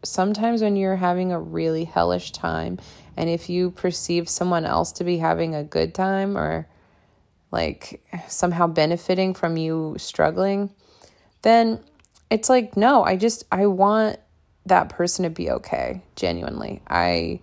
sometimes 0.04 0.62
when 0.62 0.76
you're 0.76 0.96
having 0.96 1.32
a 1.32 1.40
really 1.40 1.86
hellish 1.86 2.32
time, 2.32 2.80
and 3.18 3.30
if 3.30 3.50
you 3.50 3.72
perceive 3.72 4.30
someone 4.30 4.64
else 4.64 4.92
to 4.94 5.04
be 5.04 5.18
having 5.18 5.56
a 5.56 5.64
good 5.64 5.94
time 5.94 6.38
or 6.38 6.68
like 7.52 8.02
somehow 8.28 8.68
benefiting 8.68 9.34
from 9.34 9.58
you 9.58 9.96
struggling, 9.98 10.70
then 11.42 11.80
it's 12.30 12.50
like, 12.50 12.76
no, 12.76 13.04
I 13.04 13.16
just, 13.16 13.46
I 13.52 13.68
want 13.68 14.20
that 14.66 14.90
person 14.90 15.24
to 15.24 15.30
be 15.30 15.50
okay, 15.50 16.04
genuinely. 16.16 16.82
I 16.88 17.40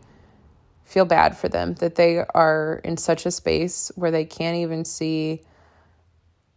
feel 0.85 1.05
bad 1.05 1.37
for 1.37 1.49
them 1.49 1.75
that 1.75 1.97
they 1.97 2.19
are 2.19 2.81
in 2.85 2.97
such 2.97 3.27
a 3.27 3.31
space 3.31 3.91
where 3.97 4.11
they 4.11 4.25
can't 4.25 4.59
even 4.59 4.85
see 4.85 5.43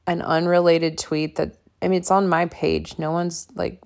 an 0.05 0.21
unrelated 0.21 0.97
tweet 0.97 1.35
that 1.37 1.57
I 1.81 1.87
mean 1.87 1.99
it's 1.99 2.11
on 2.11 2.27
my 2.27 2.45
page. 2.47 2.99
No 2.99 3.11
one's 3.11 3.47
like 3.55 3.81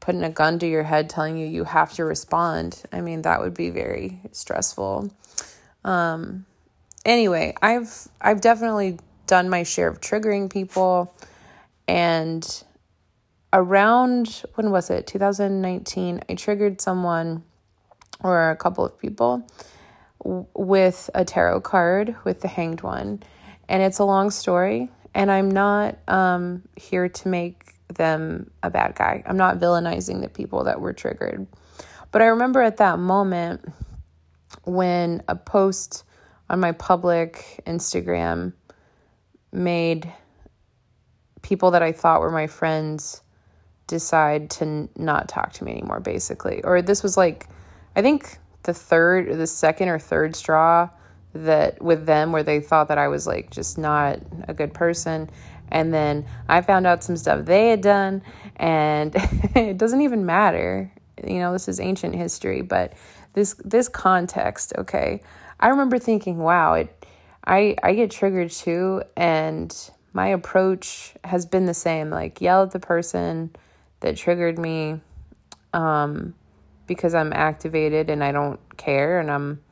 putting 0.00 0.24
a 0.24 0.30
gun 0.30 0.58
to 0.58 0.66
your 0.66 0.82
head 0.82 1.08
telling 1.08 1.38
you 1.38 1.46
you 1.46 1.64
have 1.64 1.92
to 1.94 2.04
respond. 2.04 2.82
I 2.92 3.00
mean 3.00 3.22
that 3.22 3.40
would 3.40 3.54
be 3.54 3.70
very 3.70 4.20
stressful. 4.32 5.12
Um 5.84 6.46
anyway, 7.04 7.54
I've 7.60 8.08
I've 8.20 8.40
definitely 8.40 8.98
done 9.26 9.48
my 9.48 9.62
share 9.62 9.88
of 9.88 10.00
triggering 10.00 10.50
people 10.50 11.14
and 11.88 12.64
around 13.52 14.42
when 14.54 14.70
was 14.70 14.90
it? 14.90 15.06
2019 15.06 16.20
i 16.28 16.34
triggered 16.34 16.80
someone 16.80 17.42
or 18.22 18.50
a 18.50 18.56
couple 18.56 18.84
of 18.84 18.98
people 18.98 19.46
with 20.54 21.10
a 21.14 21.24
tarot 21.24 21.60
card 21.60 22.16
with 22.24 22.40
the 22.40 22.48
hanged 22.48 22.82
one. 22.82 23.22
And 23.68 23.82
it's 23.82 23.98
a 23.98 24.04
long 24.04 24.30
story 24.30 24.90
and 25.14 25.30
i'm 25.30 25.50
not 25.50 25.98
um, 26.08 26.62
here 26.76 27.08
to 27.08 27.28
make 27.28 27.74
them 27.88 28.50
a 28.62 28.70
bad 28.70 28.94
guy. 28.94 29.22
I'm 29.26 29.36
not 29.36 29.58
villainizing 29.58 30.20
the 30.20 30.28
people 30.28 30.64
that 30.64 30.80
were 30.80 30.92
triggered. 30.92 31.46
But 32.10 32.22
i 32.22 32.26
remember 32.26 32.62
at 32.62 32.78
that 32.78 32.98
moment 32.98 33.64
when 34.64 35.22
a 35.28 35.36
post 35.36 36.04
on 36.48 36.60
my 36.60 36.72
public 36.72 37.62
instagram 37.66 38.52
made 39.52 40.12
people 41.42 41.70
that 41.72 41.82
i 41.82 41.92
thought 41.92 42.20
were 42.20 42.30
my 42.30 42.46
friends 42.46 43.22
decide 43.86 44.50
to 44.50 44.64
n- 44.64 44.88
not 44.96 45.28
talk 45.28 45.52
to 45.54 45.64
me 45.64 45.72
anymore, 45.72 46.00
basically. 46.00 46.62
Or 46.62 46.82
this 46.82 47.02
was 47.02 47.16
like, 47.16 47.48
I 47.96 48.02
think 48.02 48.38
the 48.62 48.74
third, 48.74 49.36
the 49.38 49.46
second 49.46 49.88
or 49.88 49.98
third 49.98 50.36
straw 50.36 50.88
that 51.34 51.82
with 51.82 52.06
them 52.06 52.32
where 52.32 52.42
they 52.42 52.60
thought 52.60 52.88
that 52.88 52.98
I 52.98 53.08
was 53.08 53.26
like 53.26 53.50
just 53.50 53.76
not 53.76 54.20
a 54.46 54.54
good 54.54 54.72
person. 54.72 55.28
And 55.68 55.92
then 55.92 56.26
I 56.48 56.60
found 56.60 56.86
out 56.86 57.02
some 57.02 57.16
stuff 57.16 57.44
they 57.46 57.70
had 57.70 57.80
done, 57.80 58.22
and 58.56 59.12
it 59.56 59.78
doesn't 59.78 60.02
even 60.02 60.24
matter. 60.24 60.92
You 61.26 61.38
know, 61.40 61.52
this 61.52 61.68
is 61.68 61.80
ancient 61.80 62.14
history, 62.14 62.62
but 62.62 62.92
this 63.32 63.54
this 63.64 63.88
context, 63.88 64.72
okay. 64.78 65.20
I 65.64 65.68
remember 65.68 65.98
thinking, 65.98 66.36
wow, 66.38 66.74
it 66.74 67.06
I 67.42 67.74
I 67.82 67.94
get 67.94 68.10
triggered 68.10 68.50
too 68.50 69.02
and 69.16 69.74
my 70.12 70.28
approach 70.28 71.14
has 71.24 71.46
been 71.46 71.64
the 71.64 71.74
same, 71.74 72.10
like 72.10 72.42
yell 72.42 72.62
at 72.62 72.70
the 72.72 72.78
person, 72.78 73.50
that 74.00 74.16
triggered 74.18 74.58
me 74.58 75.00
um, 75.72 76.34
because 76.86 77.14
I'm 77.14 77.32
activated 77.32 78.10
and 78.10 78.22
I 78.22 78.30
don't 78.30 78.60
care 78.76 79.18
and 79.18 79.30
I'm, 79.30 79.62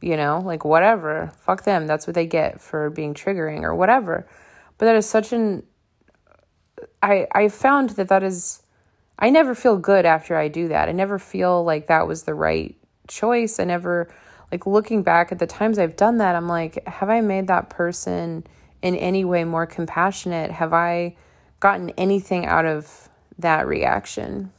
you 0.00 0.16
know, 0.16 0.40
like 0.42 0.64
whatever. 0.64 1.30
Fuck 1.36 1.64
them. 1.64 1.86
That's 1.86 2.06
what 2.06 2.14
they 2.14 2.26
get 2.26 2.62
for 2.62 2.88
being 2.88 3.12
triggering 3.12 3.62
or 3.62 3.74
whatever. 3.74 4.26
But 4.78 4.86
that 4.86 4.96
is 4.96 5.06
such 5.06 5.34
an. 5.34 5.64
I 7.02 7.26
I 7.32 7.48
found 7.48 7.90
that 7.90 8.08
that 8.08 8.22
is. 8.22 8.62
I 9.18 9.28
never 9.28 9.54
feel 9.54 9.76
good 9.76 10.06
after 10.06 10.34
I 10.34 10.48
do 10.48 10.68
that. 10.68 10.88
I 10.88 10.92
never 10.92 11.18
feel 11.18 11.62
like 11.62 11.88
that 11.88 12.08
was 12.08 12.22
the 12.22 12.34
right 12.34 12.74
choice. 13.06 13.60
I 13.60 13.64
never 13.64 14.08
like 14.52 14.66
looking 14.66 15.02
back 15.02 15.32
at 15.32 15.38
the 15.38 15.46
times 15.46 15.78
I've 15.78 15.96
done 15.96 16.18
that, 16.18 16.36
I'm 16.36 16.48
like, 16.48 16.86
have 16.86 17.08
I 17.10 17.20
made 17.20 17.46
that 17.48 17.70
person 17.70 18.46
in 18.82 18.94
any 18.94 19.24
way 19.24 19.44
more 19.44 19.66
compassionate? 19.66 20.50
Have 20.50 20.72
I 20.72 21.16
gotten 21.60 21.90
anything 21.90 22.46
out 22.46 22.64
of 22.64 23.08
that 23.38 23.66
reaction. 23.66 24.52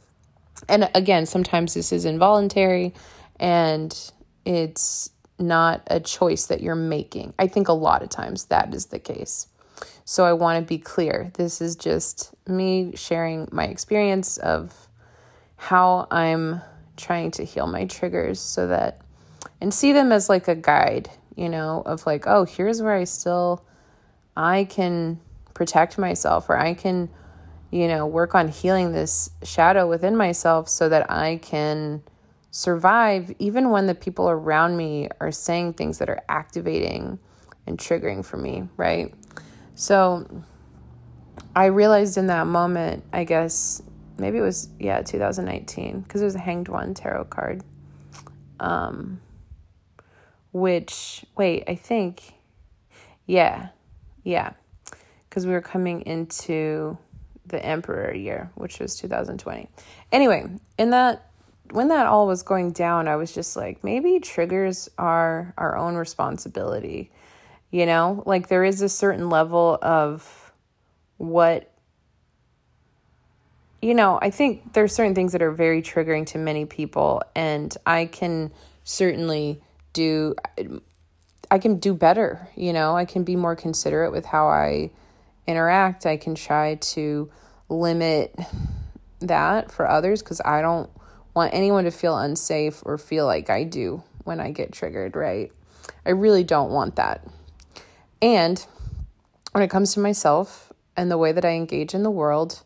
And 0.68 0.90
again, 0.94 1.26
sometimes 1.26 1.74
this 1.74 1.92
is 1.92 2.04
involuntary 2.04 2.94
and 3.38 3.96
it's 4.44 5.10
not 5.38 5.82
a 5.86 6.00
choice 6.00 6.46
that 6.46 6.62
you're 6.62 6.74
making. 6.74 7.34
I 7.38 7.46
think 7.46 7.68
a 7.68 7.72
lot 7.72 8.02
of 8.02 8.08
times 8.08 8.46
that 8.46 8.74
is 8.74 8.86
the 8.86 8.98
case. 8.98 9.46
So 10.04 10.24
I 10.24 10.32
want 10.32 10.58
to 10.58 10.68
be 10.68 10.78
clear. 10.78 11.30
This 11.34 11.60
is 11.60 11.76
just 11.76 12.34
me 12.46 12.96
sharing 12.96 13.48
my 13.52 13.64
experience 13.64 14.36
of 14.38 14.88
how 15.56 16.08
I'm 16.10 16.60
trying 16.96 17.30
to 17.32 17.44
heal 17.44 17.66
my 17.66 17.84
triggers 17.84 18.40
so 18.40 18.66
that 18.66 19.00
and 19.60 19.72
see 19.72 19.92
them 19.92 20.12
as 20.12 20.28
like 20.28 20.48
a 20.48 20.54
guide, 20.54 21.10
you 21.36 21.48
know, 21.48 21.82
of 21.86 22.06
like, 22.06 22.26
oh, 22.26 22.44
here's 22.44 22.82
where 22.82 22.94
I 22.94 23.04
still 23.04 23.64
I 24.36 24.64
can 24.64 25.20
protect 25.54 25.98
myself 25.98 26.48
or 26.48 26.56
I 26.56 26.74
can 26.74 27.08
you 27.70 27.86
know, 27.86 28.06
work 28.06 28.34
on 28.34 28.48
healing 28.48 28.92
this 28.92 29.30
shadow 29.42 29.86
within 29.88 30.16
myself 30.16 30.68
so 30.68 30.88
that 30.88 31.10
I 31.10 31.36
can 31.36 32.02
survive 32.50 33.34
even 33.38 33.70
when 33.70 33.86
the 33.86 33.94
people 33.94 34.30
around 34.30 34.76
me 34.76 35.08
are 35.20 35.30
saying 35.30 35.74
things 35.74 35.98
that 35.98 36.08
are 36.08 36.22
activating 36.28 37.18
and 37.66 37.76
triggering 37.76 38.24
for 38.24 38.38
me, 38.38 38.68
right? 38.78 39.12
So 39.74 40.26
I 41.54 41.66
realized 41.66 42.16
in 42.16 42.28
that 42.28 42.46
moment, 42.46 43.04
I 43.12 43.24
guess 43.24 43.82
maybe 44.16 44.38
it 44.38 44.42
was 44.42 44.70
yeah, 44.78 45.02
2019 45.02 46.00
because 46.00 46.22
it 46.22 46.24
was 46.24 46.34
a 46.34 46.40
hanged 46.40 46.68
one 46.68 46.94
tarot 46.94 47.26
card. 47.26 47.62
Um 48.60 49.20
which 50.60 51.24
wait, 51.36 51.64
I 51.68 51.74
think 51.74 52.34
yeah. 53.26 53.68
Yeah. 54.24 54.52
Cuz 55.30 55.46
we 55.46 55.52
were 55.52 55.60
coming 55.60 56.02
into 56.02 56.98
the 57.46 57.64
emperor 57.64 58.14
year, 58.14 58.50
which 58.54 58.78
was 58.78 58.96
2020. 58.96 59.68
Anyway, 60.12 60.48
in 60.78 60.90
that 60.90 61.28
when 61.70 61.88
that 61.88 62.06
all 62.06 62.26
was 62.26 62.42
going 62.42 62.72
down, 62.72 63.08
I 63.08 63.16
was 63.16 63.32
just 63.32 63.56
like, 63.56 63.84
maybe 63.84 64.20
triggers 64.20 64.88
are 64.96 65.52
our 65.58 65.76
own 65.76 65.96
responsibility. 65.96 67.10
You 67.70 67.84
know, 67.84 68.22
like 68.24 68.48
there 68.48 68.64
is 68.64 68.80
a 68.80 68.88
certain 68.88 69.28
level 69.28 69.78
of 69.82 70.52
what 71.18 71.70
you 73.80 73.94
know, 73.94 74.18
I 74.20 74.30
think 74.30 74.72
there's 74.72 74.92
certain 74.92 75.14
things 75.14 75.32
that 75.32 75.42
are 75.42 75.52
very 75.52 75.82
triggering 75.82 76.26
to 76.28 76.38
many 76.38 76.64
people 76.64 77.22
and 77.36 77.76
I 77.86 78.06
can 78.06 78.50
certainly 78.82 79.62
do 79.98 80.36
I 81.50 81.58
can 81.58 81.78
do 81.78 81.92
better, 81.92 82.48
you 82.54 82.72
know, 82.72 82.96
I 82.96 83.04
can 83.04 83.24
be 83.24 83.34
more 83.34 83.56
considerate 83.56 84.12
with 84.12 84.26
how 84.26 84.48
I 84.48 84.90
interact, 85.46 86.06
I 86.06 86.16
can 86.16 86.34
try 86.34 86.76
to 86.76 87.30
limit 87.68 88.38
that 89.20 89.72
for 89.72 89.88
others 89.88 90.22
because 90.22 90.40
I 90.44 90.60
don't 90.60 90.88
want 91.34 91.52
anyone 91.54 91.84
to 91.84 91.90
feel 91.90 92.16
unsafe 92.16 92.82
or 92.84 92.96
feel 92.96 93.26
like 93.26 93.50
I 93.50 93.64
do 93.64 94.02
when 94.24 94.40
I 94.40 94.52
get 94.52 94.72
triggered, 94.72 95.16
right? 95.16 95.50
I 96.06 96.10
really 96.10 96.44
don't 96.44 96.70
want 96.70 96.96
that. 96.96 97.26
And 98.22 98.64
when 99.52 99.64
it 99.64 99.70
comes 99.70 99.94
to 99.94 100.00
myself 100.00 100.72
and 100.96 101.10
the 101.10 101.18
way 101.18 101.32
that 101.32 101.44
I 101.44 101.50
engage 101.50 101.94
in 101.94 102.04
the 102.04 102.10
world, 102.10 102.62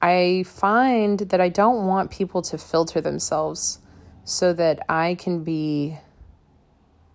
I 0.00 0.44
find 0.46 1.20
that 1.20 1.40
I 1.40 1.50
don't 1.50 1.86
want 1.86 2.10
people 2.10 2.42
to 2.42 2.58
filter 2.58 3.00
themselves 3.00 3.78
so 4.24 4.52
that 4.54 4.80
I 4.88 5.14
can 5.14 5.44
be 5.44 5.98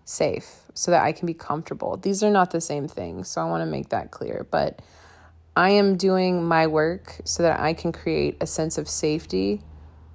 safe, 0.04 0.60
so 0.74 0.90
that 0.90 1.02
I 1.02 1.12
can 1.12 1.26
be 1.26 1.34
comfortable. 1.34 1.96
These 1.96 2.22
are 2.22 2.30
not 2.30 2.50
the 2.50 2.60
same 2.60 2.88
thing, 2.88 3.24
so 3.24 3.40
I 3.40 3.44
want 3.44 3.62
to 3.62 3.66
make 3.66 3.88
that 3.90 4.10
clear. 4.10 4.46
But 4.50 4.80
I 5.56 5.70
am 5.70 5.96
doing 5.96 6.44
my 6.44 6.66
work 6.66 7.20
so 7.24 7.42
that 7.42 7.60
I 7.60 7.74
can 7.74 7.92
create 7.92 8.36
a 8.40 8.46
sense 8.46 8.76
of 8.76 8.88
safety 8.88 9.62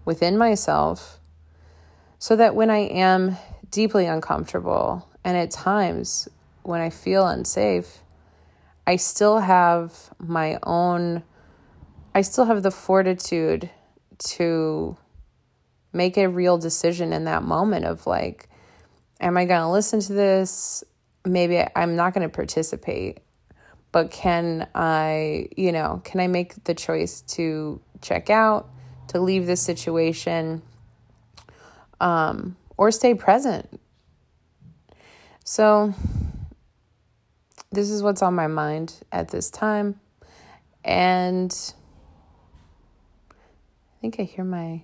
within 0.06 0.38
myself 0.38 1.19
so 2.17 2.36
that 2.36 2.56
when 2.56 2.69
I 2.69 2.80
am 2.80 3.38
deeply 3.71 4.06
uncomfortable 4.06 5.08
and 5.23 5.38
at 5.38 5.52
times 5.52 6.28
when 6.63 6.82
I 6.82 6.89
feel 6.89 7.25
unsafe, 7.25 7.99
I 8.86 8.97
still 8.97 9.39
have 9.39 10.13
my 10.19 10.60
own, 10.63 11.23
I 12.13 12.21
still 12.21 12.45
have 12.45 12.62
the 12.62 12.71
fortitude 12.71 13.69
to 14.17 14.97
make 15.93 16.17
a 16.17 16.28
real 16.28 16.58
decision 16.58 17.13
in 17.13 17.23
that 17.23 17.43
moment 17.43 17.86
of 17.86 18.06
like, 18.06 18.49
am 19.19 19.38
I 19.38 19.45
going 19.45 19.62
to 19.62 19.69
listen 19.69 19.99
to 20.01 20.13
this? 20.13 20.84
Maybe 21.25 21.63
I'm 21.75 21.95
not 21.95 22.13
going 22.13 22.27
to 22.27 22.34
participate, 22.34 23.19
but 23.91 24.12
can 24.12 24.67
I, 24.73 25.49
you 25.55 25.71
know, 25.71 26.01
can 26.03 26.19
I 26.19 26.27
make 26.27 26.63
the 26.63 26.73
choice 26.73 27.21
to 27.21 27.82
check 28.01 28.29
out, 28.29 28.69
to 29.10 29.19
leave 29.19 29.45
this 29.45 29.62
situation, 29.62 30.62
um, 31.99 32.55
or 32.77 32.91
stay 32.91 33.13
present? 33.13 33.79
So, 35.43 35.93
this 37.71 37.89
is 37.89 38.01
what's 38.01 38.21
on 38.21 38.34
my 38.34 38.47
mind 38.47 38.95
at 39.12 39.29
this 39.29 39.49
time. 39.49 39.99
And 40.84 41.55
I 43.29 44.01
think 44.01 44.19
I 44.19 44.23
hear 44.23 44.45
my 44.45 44.84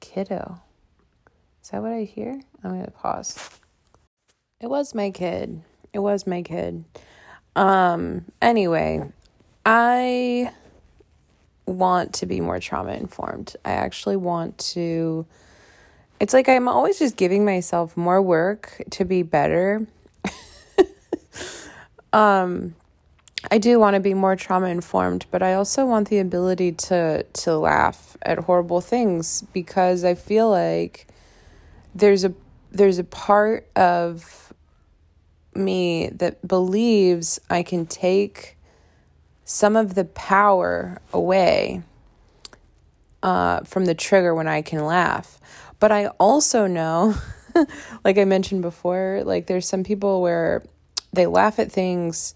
kiddo. 0.00 0.60
Is 1.70 1.72
that 1.72 1.82
what 1.82 1.92
I 1.92 2.02
hear? 2.02 2.40
I'm 2.64 2.70
going 2.72 2.84
to 2.84 2.90
pause. 2.90 3.48
It 4.60 4.68
was 4.68 4.92
my 4.92 5.12
kid. 5.12 5.62
It 5.92 6.00
was 6.00 6.26
my 6.26 6.42
kid. 6.42 6.84
Um 7.54 8.24
anyway, 8.42 9.08
I 9.64 10.52
want 11.66 12.14
to 12.14 12.26
be 12.26 12.40
more 12.40 12.58
trauma 12.58 12.94
informed. 12.94 13.54
I 13.64 13.70
actually 13.70 14.16
want 14.16 14.58
to 14.74 15.26
it's 16.18 16.34
like 16.34 16.48
I'm 16.48 16.66
always 16.66 16.98
just 16.98 17.16
giving 17.16 17.44
myself 17.44 17.96
more 17.96 18.20
work 18.20 18.82
to 18.90 19.04
be 19.04 19.22
better. 19.22 19.86
um 22.12 22.74
I 23.48 23.58
do 23.58 23.78
want 23.78 23.94
to 23.94 24.00
be 24.00 24.14
more 24.14 24.34
trauma 24.34 24.66
informed, 24.66 25.26
but 25.30 25.40
I 25.40 25.54
also 25.54 25.86
want 25.86 26.08
the 26.08 26.18
ability 26.18 26.72
to 26.72 27.22
to 27.22 27.56
laugh 27.56 28.16
at 28.22 28.38
horrible 28.38 28.80
things 28.80 29.44
because 29.52 30.02
I 30.02 30.16
feel 30.16 30.50
like 30.50 31.06
there's 31.94 32.24
a 32.24 32.32
there's 32.70 32.98
a 32.98 33.04
part 33.04 33.68
of 33.76 34.52
me 35.54 36.08
that 36.10 36.46
believes 36.46 37.40
I 37.50 37.62
can 37.62 37.86
take 37.86 38.56
some 39.44 39.76
of 39.76 39.94
the 39.94 40.04
power 40.04 41.00
away 41.12 41.82
uh, 43.22 43.60
from 43.62 43.84
the 43.86 43.94
trigger 43.94 44.34
when 44.34 44.46
I 44.46 44.62
can 44.62 44.84
laugh. 44.84 45.40
But 45.80 45.90
I 45.90 46.06
also 46.18 46.66
know, 46.66 47.16
like 48.04 48.18
I 48.18 48.24
mentioned 48.24 48.62
before, 48.62 49.22
like 49.24 49.46
there's 49.46 49.66
some 49.66 49.82
people 49.82 50.22
where 50.22 50.62
they 51.12 51.26
laugh 51.26 51.58
at 51.58 51.72
things 51.72 52.34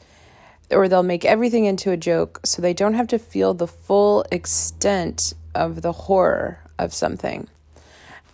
or 0.70 0.88
they'll 0.88 1.02
make 1.02 1.24
everything 1.24 1.66
into 1.66 1.90
a 1.90 1.96
joke 1.96 2.40
so 2.44 2.60
they 2.60 2.74
don't 2.74 2.94
have 2.94 3.08
to 3.08 3.18
feel 3.18 3.54
the 3.54 3.68
full 3.68 4.24
extent 4.32 5.34
of 5.54 5.82
the 5.82 5.92
horror 5.92 6.58
of 6.78 6.92
something. 6.92 7.48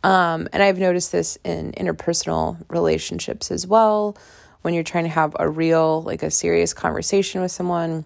Um, 0.02 0.48
and 0.52 0.62
I've 0.62 0.78
noticed 0.78 1.12
this 1.12 1.38
in 1.44 1.72
interpersonal 1.72 2.56
relationships 2.68 3.50
as 3.50 3.66
well. 3.66 4.16
When 4.62 4.74
you're 4.74 4.84
trying 4.84 5.04
to 5.04 5.10
have 5.10 5.34
a 5.38 5.48
real, 5.48 6.02
like 6.02 6.22
a 6.22 6.30
serious 6.30 6.74
conversation 6.74 7.40
with 7.40 7.50
someone, 7.50 8.04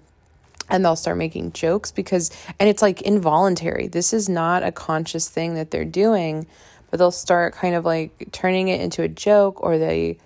and 0.70 0.84
they'll 0.84 0.96
start 0.96 1.18
making 1.18 1.52
jokes 1.52 1.92
because, 1.92 2.30
and 2.58 2.68
it's 2.68 2.82
like 2.82 3.02
involuntary. 3.02 3.86
This 3.88 4.12
is 4.12 4.28
not 4.28 4.62
a 4.62 4.72
conscious 4.72 5.28
thing 5.28 5.54
that 5.54 5.70
they're 5.70 5.84
doing, 5.84 6.46
but 6.90 6.98
they'll 6.98 7.10
start 7.10 7.54
kind 7.54 7.74
of 7.74 7.84
like 7.84 8.28
turning 8.32 8.68
it 8.68 8.80
into 8.80 9.02
a 9.02 9.08
joke 9.08 9.62
or 9.62 9.78
they, 9.78 10.18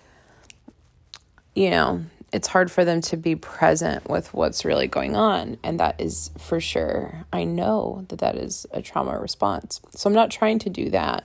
you 1.54 1.70
know, 1.70 2.04
it's 2.32 2.46
hard 2.46 2.70
for 2.70 2.84
them 2.84 3.00
to 3.00 3.16
be 3.16 3.34
present 3.34 4.08
with 4.08 4.32
what's 4.34 4.64
really 4.64 4.86
going 4.86 5.16
on. 5.16 5.56
And 5.64 5.80
that 5.80 6.00
is 6.00 6.30
for 6.38 6.60
sure, 6.60 7.24
I 7.32 7.44
know 7.44 8.04
that 8.08 8.18
that 8.18 8.36
is 8.36 8.66
a 8.70 8.82
trauma 8.82 9.18
response. 9.18 9.80
So 9.90 10.08
I'm 10.08 10.14
not 10.14 10.30
trying 10.30 10.58
to 10.60 10.70
do 10.70 10.90
that. 10.90 11.24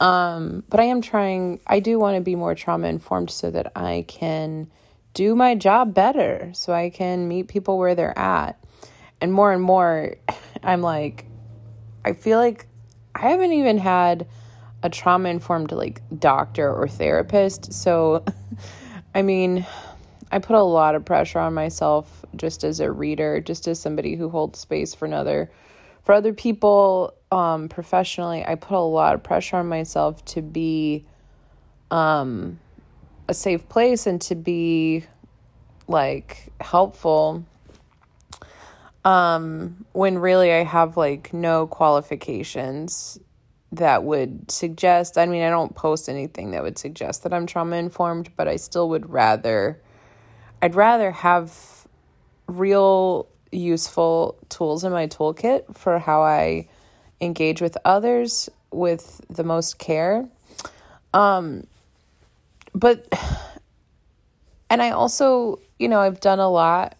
Um, 0.00 0.62
but 0.68 0.80
I 0.80 0.84
am 0.84 1.00
trying, 1.00 1.60
I 1.66 1.80
do 1.80 1.98
want 1.98 2.16
to 2.16 2.20
be 2.20 2.36
more 2.36 2.54
trauma 2.54 2.88
informed 2.88 3.30
so 3.30 3.50
that 3.50 3.72
I 3.76 4.04
can 4.08 4.70
do 5.14 5.34
my 5.34 5.54
job 5.54 5.94
better, 5.94 6.50
so 6.52 6.72
I 6.72 6.90
can 6.90 7.28
meet 7.28 7.48
people 7.48 7.78
where 7.78 7.94
they're 7.94 8.18
at. 8.18 8.62
And 9.20 9.32
more 9.32 9.52
and 9.52 9.62
more, 9.62 10.16
I'm 10.62 10.82
like, 10.82 11.26
I 12.04 12.12
feel 12.12 12.38
like 12.38 12.66
I 13.14 13.30
haven't 13.30 13.52
even 13.52 13.78
had 13.78 14.26
a 14.82 14.90
trauma 14.90 15.30
informed 15.30 15.72
like 15.72 16.02
doctor 16.18 16.72
or 16.72 16.86
therapist. 16.86 17.72
So, 17.72 18.24
I 19.14 19.22
mean, 19.22 19.66
I 20.30 20.38
put 20.38 20.56
a 20.56 20.62
lot 20.62 20.94
of 20.94 21.04
pressure 21.04 21.38
on 21.38 21.54
myself 21.54 22.24
just 22.36 22.62
as 22.62 22.80
a 22.80 22.90
reader, 22.90 23.40
just 23.40 23.66
as 23.66 23.80
somebody 23.80 24.16
who 24.16 24.28
holds 24.28 24.58
space 24.58 24.94
for 24.94 25.06
another 25.06 25.50
for 26.06 26.12
other 26.12 26.32
people 26.32 27.12
um 27.32 27.68
professionally, 27.68 28.44
I 28.46 28.54
put 28.54 28.76
a 28.76 28.78
lot 28.78 29.16
of 29.16 29.24
pressure 29.24 29.56
on 29.56 29.66
myself 29.66 30.24
to 30.26 30.40
be 30.40 31.04
um 31.90 32.60
a 33.28 33.34
safe 33.34 33.68
place 33.68 34.06
and 34.06 34.20
to 34.22 34.36
be 34.36 35.04
like 35.88 36.52
helpful. 36.60 37.44
Um 39.04 39.84
when 39.92 40.18
really 40.18 40.52
I 40.52 40.62
have 40.62 40.96
like 40.96 41.34
no 41.34 41.66
qualifications 41.66 43.18
that 43.72 44.04
would 44.04 44.48
suggest 44.48 45.18
I 45.18 45.26
mean 45.26 45.42
I 45.42 45.50
don't 45.50 45.74
post 45.74 46.08
anything 46.08 46.52
that 46.52 46.62
would 46.62 46.78
suggest 46.78 47.24
that 47.24 47.34
I'm 47.34 47.46
trauma 47.46 47.76
informed, 47.76 48.30
but 48.36 48.46
I 48.46 48.56
still 48.56 48.88
would 48.90 49.10
rather 49.10 49.82
I'd 50.62 50.76
rather 50.76 51.10
have 51.10 51.52
real 52.46 53.26
useful 53.52 54.38
tools 54.48 54.84
in 54.84 54.92
my 54.92 55.06
toolkit 55.06 55.76
for 55.76 55.98
how 55.98 56.22
I 56.22 56.68
engage 57.20 57.60
with 57.60 57.76
others 57.84 58.48
with 58.70 59.20
the 59.30 59.44
most 59.44 59.78
care. 59.78 60.28
Um, 61.14 61.66
but, 62.74 63.06
and 64.68 64.82
I 64.82 64.90
also, 64.90 65.60
you 65.78 65.88
know, 65.88 66.00
I've 66.00 66.20
done 66.20 66.40
a 66.40 66.50
lot 66.50 66.96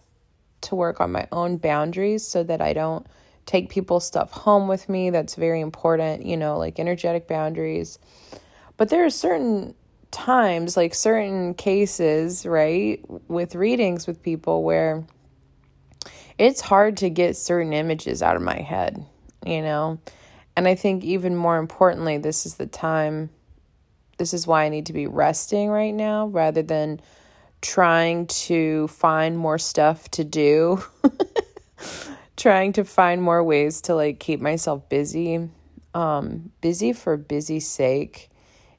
to 0.61 0.75
work 0.75 0.99
on 0.99 1.11
my 1.11 1.27
own 1.31 1.57
boundaries 1.57 2.25
so 2.25 2.43
that 2.43 2.61
I 2.61 2.73
don't 2.73 3.05
take 3.45 3.69
people's 3.69 4.05
stuff 4.05 4.31
home 4.31 4.67
with 4.67 4.89
me. 4.89 5.09
That's 5.11 5.35
very 5.35 5.61
important, 5.61 6.25
you 6.25 6.35
know, 6.35 6.57
like 6.57 6.79
energetic 6.79 7.27
boundaries. 7.27 7.99
But 8.75 8.89
there 8.89 9.05
are 9.05 9.09
certain 9.09 9.75
times, 10.11 10.75
like 10.75 10.95
certain 10.95 11.53
cases, 11.53 12.45
right, 12.45 12.99
with 13.29 13.55
readings 13.55 14.07
with 14.07 14.23
people 14.23 14.63
where 14.63 15.03
it's 16.37 16.61
hard 16.61 16.97
to 16.97 17.09
get 17.09 17.35
certain 17.35 17.73
images 17.73 18.21
out 18.21 18.35
of 18.35 18.41
my 18.41 18.59
head, 18.59 19.03
you 19.45 19.61
know? 19.61 19.99
And 20.55 20.67
I 20.67 20.75
think 20.75 21.03
even 21.03 21.35
more 21.35 21.57
importantly, 21.57 22.17
this 22.17 22.45
is 22.45 22.55
the 22.55 22.65
time, 22.65 23.29
this 24.17 24.33
is 24.33 24.47
why 24.47 24.65
I 24.65 24.69
need 24.69 24.87
to 24.87 24.93
be 24.93 25.07
resting 25.07 25.69
right 25.69 25.93
now 25.93 26.27
rather 26.27 26.63
than 26.63 26.99
trying 27.61 28.27
to 28.27 28.87
find 28.87 29.37
more 29.37 29.57
stuff 29.57 30.09
to 30.11 30.23
do. 30.23 30.83
trying 32.37 32.71
to 32.73 32.83
find 32.83 33.21
more 33.21 33.43
ways 33.43 33.81
to 33.81 33.95
like 33.95 34.19
keep 34.19 34.39
myself 34.39 34.87
busy. 34.89 35.49
Um, 35.93 36.51
busy 36.61 36.93
for 36.93 37.17
busy 37.17 37.59
sake 37.59 38.29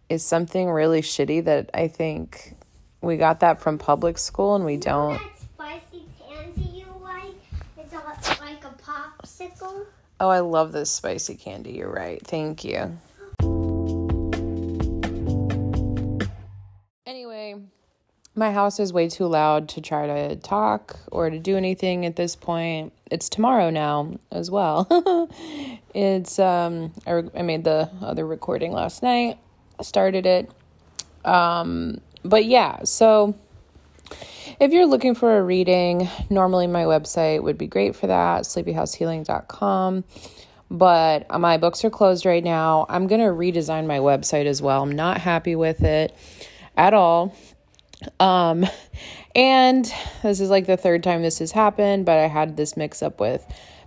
is 0.08 0.24
something 0.24 0.70
really 0.70 1.02
shitty 1.02 1.44
that 1.44 1.70
I 1.74 1.88
think 1.88 2.54
we 3.00 3.16
got 3.16 3.40
that 3.40 3.60
from 3.60 3.78
public 3.78 4.16
school 4.18 4.54
and 4.54 4.64
we 4.64 4.76
don't. 4.76 5.20
spicy 5.52 6.06
candy 6.18 6.78
you 6.78 6.86
like? 7.02 7.34
It's 7.76 7.92
like 8.40 8.64
a 8.64 8.74
popsicle. 9.38 9.86
Oh, 10.20 10.28
I 10.28 10.40
love 10.40 10.72
this 10.72 10.90
spicy 10.90 11.36
candy. 11.36 11.72
You're 11.72 11.92
right. 11.92 12.20
Thank 12.26 12.64
you. 12.64 12.98
Anyway, 17.06 17.56
my 18.34 18.52
house 18.52 18.80
is 18.80 18.92
way 18.92 19.08
too 19.08 19.26
loud 19.26 19.68
to 19.70 19.80
try 19.80 20.06
to 20.06 20.36
talk 20.36 20.98
or 21.12 21.30
to 21.30 21.38
do 21.38 21.56
anything 21.56 22.04
at 22.04 22.16
this 22.16 22.36
point. 22.36 22.92
It's 23.10 23.28
tomorrow 23.28 23.70
now 23.70 24.18
as 24.32 24.50
well. 24.50 24.86
it's 25.94 26.38
um 26.38 26.92
I, 27.06 27.22
I 27.34 27.42
made 27.42 27.64
the 27.64 27.90
other 28.02 28.26
recording 28.26 28.72
last 28.72 29.02
night. 29.02 29.38
Started 29.80 30.26
it. 30.26 30.50
Um 31.24 32.00
but 32.24 32.44
yeah, 32.44 32.82
so 32.82 33.36
if 34.60 34.72
you're 34.72 34.86
looking 34.86 35.14
for 35.14 35.38
a 35.38 35.42
reading, 35.42 36.08
normally 36.30 36.66
my 36.66 36.84
website 36.84 37.42
would 37.42 37.58
be 37.58 37.66
great 37.66 37.94
for 37.94 38.06
that, 38.08 38.42
sleepyhousehealing.com. 38.42 40.04
But 40.70 41.40
my 41.40 41.56
books 41.56 41.84
are 41.84 41.90
closed 41.90 42.26
right 42.26 42.44
now. 42.44 42.84
I'm 42.88 43.06
going 43.06 43.20
to 43.20 43.28
redesign 43.28 43.86
my 43.86 43.98
website 43.98 44.46
as 44.46 44.60
well. 44.60 44.82
I'm 44.82 44.92
not 44.92 45.18
happy 45.18 45.56
with 45.56 45.82
it 45.82 46.14
at 46.76 46.92
all. 46.92 47.34
Um, 48.20 48.66
and 49.34 49.92
this 50.22 50.40
is 50.40 50.50
like 50.50 50.66
the 50.66 50.76
third 50.76 51.02
time 51.02 51.22
this 51.22 51.38
has 51.38 51.52
happened, 51.52 52.04
but 52.04 52.18
I 52.18 52.26
had 52.26 52.56
this 52.56 52.76
mix 52.76 53.02
up 53.02 53.20
with 53.20 53.44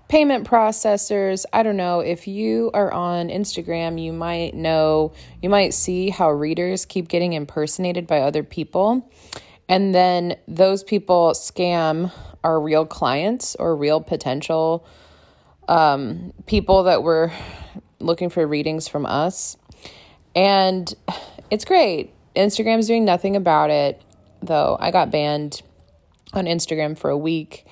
payment 0.08 0.46
processors. 0.46 1.46
I 1.54 1.64
don't 1.64 1.78
know 1.78 2.02
if 2.02 2.28
you 2.28 2.70
are 2.74 2.92
on 2.92 3.30
Instagram, 3.30 4.02
you 4.04 4.12
might 4.12 4.54
know, 4.54 5.14
you 5.42 5.50
might 5.50 5.74
see 5.74 6.10
how 6.10 6.32
readers 6.32 6.86
keep 6.86 7.08
getting 7.08 7.32
impersonated 7.34 8.08
by 8.08 8.20
other 8.20 8.44
people. 8.44 9.10
And 9.72 9.96
then 9.96 10.36
those 10.50 10.84
people 10.84 11.32
scam 11.32 12.12
our 12.44 12.60
real 12.60 12.86
clients 12.86 13.56
or 13.56 13.74
real 13.74 14.02
potential 14.02 14.86
um, 15.70 16.34
people 16.46 16.84
that 16.84 17.04
were 17.04 17.32
looking 18.00 18.30
for 18.30 18.46
readings 18.46 18.90
from 18.90 19.06
us. 19.06 19.56
And 20.36 20.94
it's 21.50 21.64
great. 21.64 22.14
Instagram's 22.36 22.86
doing 22.86 23.06
nothing 23.06 23.38
about 23.38 23.70
it, 23.70 24.02
though. 24.42 24.76
I 24.78 24.92
got 24.92 25.10
banned 25.10 25.62
on 26.34 26.48
Instagram 26.48 26.98
for 26.98 27.10
a 27.10 27.18
week. 27.18 27.66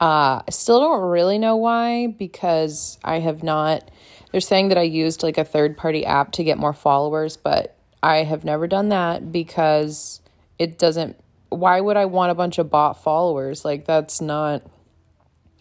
Uh, 0.00 0.40
I 0.48 0.50
still 0.50 0.80
don't 0.80 1.02
really 1.02 1.38
know 1.38 1.56
why 1.56 2.06
because 2.06 2.98
I 3.04 3.18
have 3.18 3.42
not. 3.42 3.90
They're 4.32 4.40
saying 4.40 4.68
that 4.68 4.78
I 4.78 4.82
used 4.82 5.22
like 5.22 5.36
a 5.36 5.44
third 5.44 5.76
party 5.76 6.06
app 6.06 6.32
to 6.32 6.44
get 6.44 6.56
more 6.56 6.72
followers, 6.72 7.36
but 7.36 7.76
I 8.02 8.24
have 8.24 8.46
never 8.46 8.66
done 8.66 8.88
that 8.88 9.30
because 9.30 10.22
it 10.58 10.78
doesn't. 10.78 11.16
Why 11.54 11.80
would 11.80 11.96
I 11.96 12.06
want 12.06 12.32
a 12.32 12.34
bunch 12.34 12.58
of 12.58 12.70
bot 12.70 13.02
followers? 13.02 13.64
Like, 13.64 13.86
that's 13.86 14.20
not. 14.20 14.62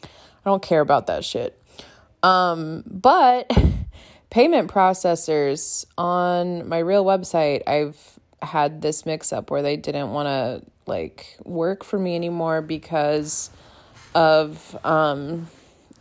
I 0.04 0.50
don't 0.50 0.62
care 0.62 0.82
about 0.82 1.08
that 1.08 1.24
shit. 1.24 1.58
Um, 2.22 2.84
but 2.86 3.52
payment 4.30 4.70
processors 4.70 5.86
on 5.98 6.68
my 6.68 6.80
real 6.80 7.06
website, 7.06 7.64
I've 7.68 8.20
had 8.42 8.82
this 8.82 9.06
mix 9.06 9.32
up 9.32 9.50
where 9.52 9.62
they 9.62 9.78
didn't 9.78 10.12
want 10.12 10.28
to 10.28 10.70
like 10.86 11.38
work 11.46 11.84
for 11.84 11.98
me 11.98 12.16
anymore 12.16 12.62
because 12.62 13.50
of 14.14 14.78
um 14.86 15.48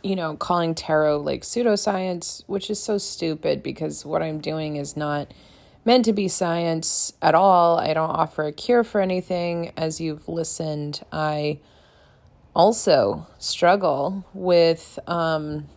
you 0.03 0.15
know 0.15 0.35
calling 0.35 0.75
tarot 0.75 1.19
like 1.19 1.41
pseudoscience 1.43 2.43
which 2.47 2.69
is 2.69 2.81
so 2.81 2.97
stupid 2.97 3.63
because 3.63 4.05
what 4.05 4.21
i'm 4.21 4.39
doing 4.39 4.75
is 4.75 4.97
not 4.97 5.33
meant 5.85 6.05
to 6.05 6.13
be 6.13 6.27
science 6.27 7.13
at 7.21 7.35
all. 7.35 7.77
I 7.77 7.93
don't 7.93 8.09
offer 8.09 8.45
a 8.45 8.51
cure 8.51 8.83
for 8.83 9.01
anything. 9.01 9.71
As 9.77 9.99
you've 9.99 10.27
listened 10.27 11.03
i 11.11 11.59
also 12.55 13.25
struggle 13.39 14.25
with 14.33 14.99
um 15.07 15.67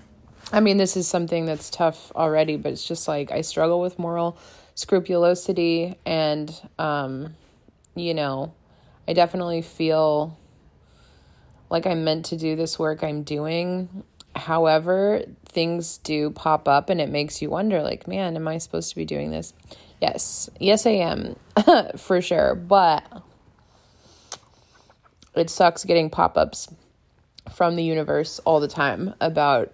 i 0.53 0.61
mean 0.61 0.77
this 0.77 0.97
is 0.97 1.09
something 1.09 1.47
that's 1.47 1.71
tough 1.71 2.13
already 2.15 2.57
but 2.57 2.73
it's 2.73 2.87
just 2.87 3.09
like 3.09 3.33
i 3.33 3.41
struggle 3.41 3.81
with 3.81 3.99
moral 3.99 4.37
scrupulosity 4.75 5.97
and 6.05 6.61
um 6.79 7.35
you 7.95 8.13
know 8.13 8.53
i 9.09 9.13
definitely 9.15 9.63
feel 9.63 10.37
like 11.71 11.87
i'm 11.87 12.05
meant 12.05 12.27
to 12.27 12.37
do 12.37 12.57
this 12.57 12.79
work 12.79 13.03
i'm 13.03 13.23
doing. 13.23 14.05
However 14.35 15.23
things 15.47 15.97
do 15.97 16.29
pop 16.29 16.69
up 16.69 16.91
and 16.91 17.01
it 17.01 17.09
makes 17.09 17.41
you 17.41 17.49
wonder 17.49 17.83
like 17.83 18.07
man 18.07 18.37
am 18.37 18.47
i 18.47 18.59
supposed 18.59 18.91
to 18.91 18.97
be 18.97 19.07
doing 19.07 19.31
this 19.31 19.55
yes 20.01 20.51
yes 20.61 20.87
i 20.87 20.91
am 20.91 21.37
for 21.97 22.21
sure 22.21 22.55
but 22.55 23.23
it 25.35 25.51
sucks 25.51 25.85
getting 25.85 26.11
pop-ups 26.11 26.69
from 27.55 27.77
the 27.77 27.85
universe 27.85 28.39
all 28.41 28.61
the 28.61 28.69
time 28.69 29.15
about 29.21 29.73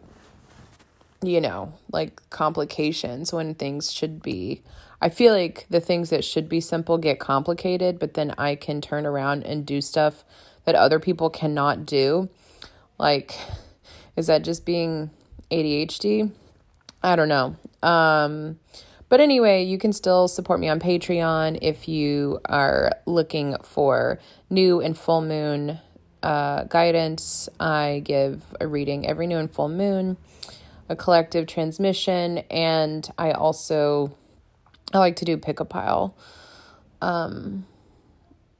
you 1.23 1.41
know 1.41 1.73
like 1.93 2.29
complications 2.31 3.33
when 3.33 3.55
things 3.55 3.93
should 3.93 4.23
be 4.23 4.63
I 5.03 5.09
feel 5.09 5.33
like 5.33 5.67
the 5.69 5.81
things 5.81 6.11
that 6.11 6.25
should 6.25 6.49
be 6.49 6.61
simple 6.61 6.97
get 6.97 7.19
complicated, 7.19 7.99
but 7.99 8.15
then 8.15 8.37
I 8.39 8.55
can 8.55 8.81
turn 8.81 9.05
around 9.05 9.43
and 9.43 9.67
do 9.67 9.81
stuff 9.81 10.23
that 10.65 10.77
other 10.77 11.01
people 11.01 11.29
cannot 11.29 11.85
do. 11.85 12.29
Like, 12.99 13.37
is 14.15 14.29
that 14.29 14.43
just 14.43 14.65
being 14.65 15.11
ADHD? 15.51 16.31
I 17.03 17.17
don't 17.17 17.29
know. 17.29 17.57
Um, 17.83 18.61
but 19.13 19.21
anyway, 19.21 19.63
you 19.63 19.77
can 19.77 19.93
still 19.93 20.27
support 20.27 20.59
me 20.59 20.71
on 20.71 20.81
Patreon 20.81 21.59
if 21.61 21.87
you 21.87 22.41
are 22.47 22.93
looking 23.05 23.59
for 23.63 24.19
new 24.49 24.81
and 24.81 24.97
full 24.97 25.21
moon 25.21 25.79
uh, 26.23 26.65
guidance. 26.65 27.47
I 27.61 28.01
give 28.07 28.43
a 28.59 28.67
reading 28.67 29.07
every 29.07 29.27
new 29.27 29.37
and 29.37 29.53
full 29.53 29.69
moon, 29.69 30.17
a 30.89 30.97
collective 30.97 31.47
transmission, 31.47 32.39
and 32.51 33.07
I 33.19 33.33
also 33.33 34.17
I 34.95 34.99
like 34.99 35.17
to 35.17 35.27
do 35.27 35.37
pick 35.37 35.61
a 35.61 35.67
pile 35.67 36.17
um, 37.03 37.67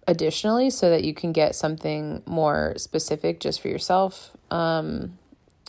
additionally 0.07 0.69
so 0.69 0.91
that 0.91 1.03
you 1.03 1.15
can 1.15 1.33
get 1.33 1.55
something 1.55 2.23
more 2.27 2.75
specific 2.77 3.41
just 3.41 3.63
for 3.63 3.69
yourself. 3.69 4.37
Um, 4.51 5.17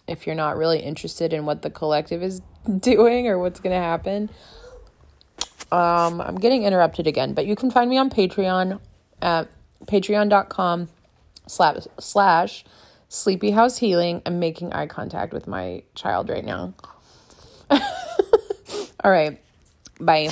if 0.10 0.28
you're 0.28 0.36
not 0.36 0.58
really 0.58 0.80
interested 0.80 1.32
in 1.32 1.46
what 1.46 1.62
the 1.62 1.70
collective 1.70 2.22
is 2.22 2.42
doing 2.80 3.30
or 3.30 3.40
what's 3.40 3.62
going 3.62 3.74
to 3.74 3.82
happen. 3.82 4.30
Um, 5.74 6.22
I'm 6.22 6.36
getting 6.36 6.66
interrupted 6.66 7.08
again, 7.08 7.34
but 7.34 7.48
you 7.48 7.56
can 7.56 7.72
find 7.72 7.90
me 7.90 7.98
on 7.98 8.12
Patreon 8.12 8.80
at 9.24 9.48
patreon.com 9.88 10.88
slash, 11.48 11.88
slash 12.00 12.64
sleepy 13.10 13.50
house 13.50 13.80
healing. 13.80 14.22
I'm 14.28 14.40
making 14.40 14.72
eye 14.72 14.86
contact 14.86 15.34
with 15.34 15.48
my 15.48 15.82
child 15.96 16.30
right 16.30 16.46
now. 16.46 16.76
All 17.72 19.10
right. 19.12 19.42
Bye. 20.00 20.30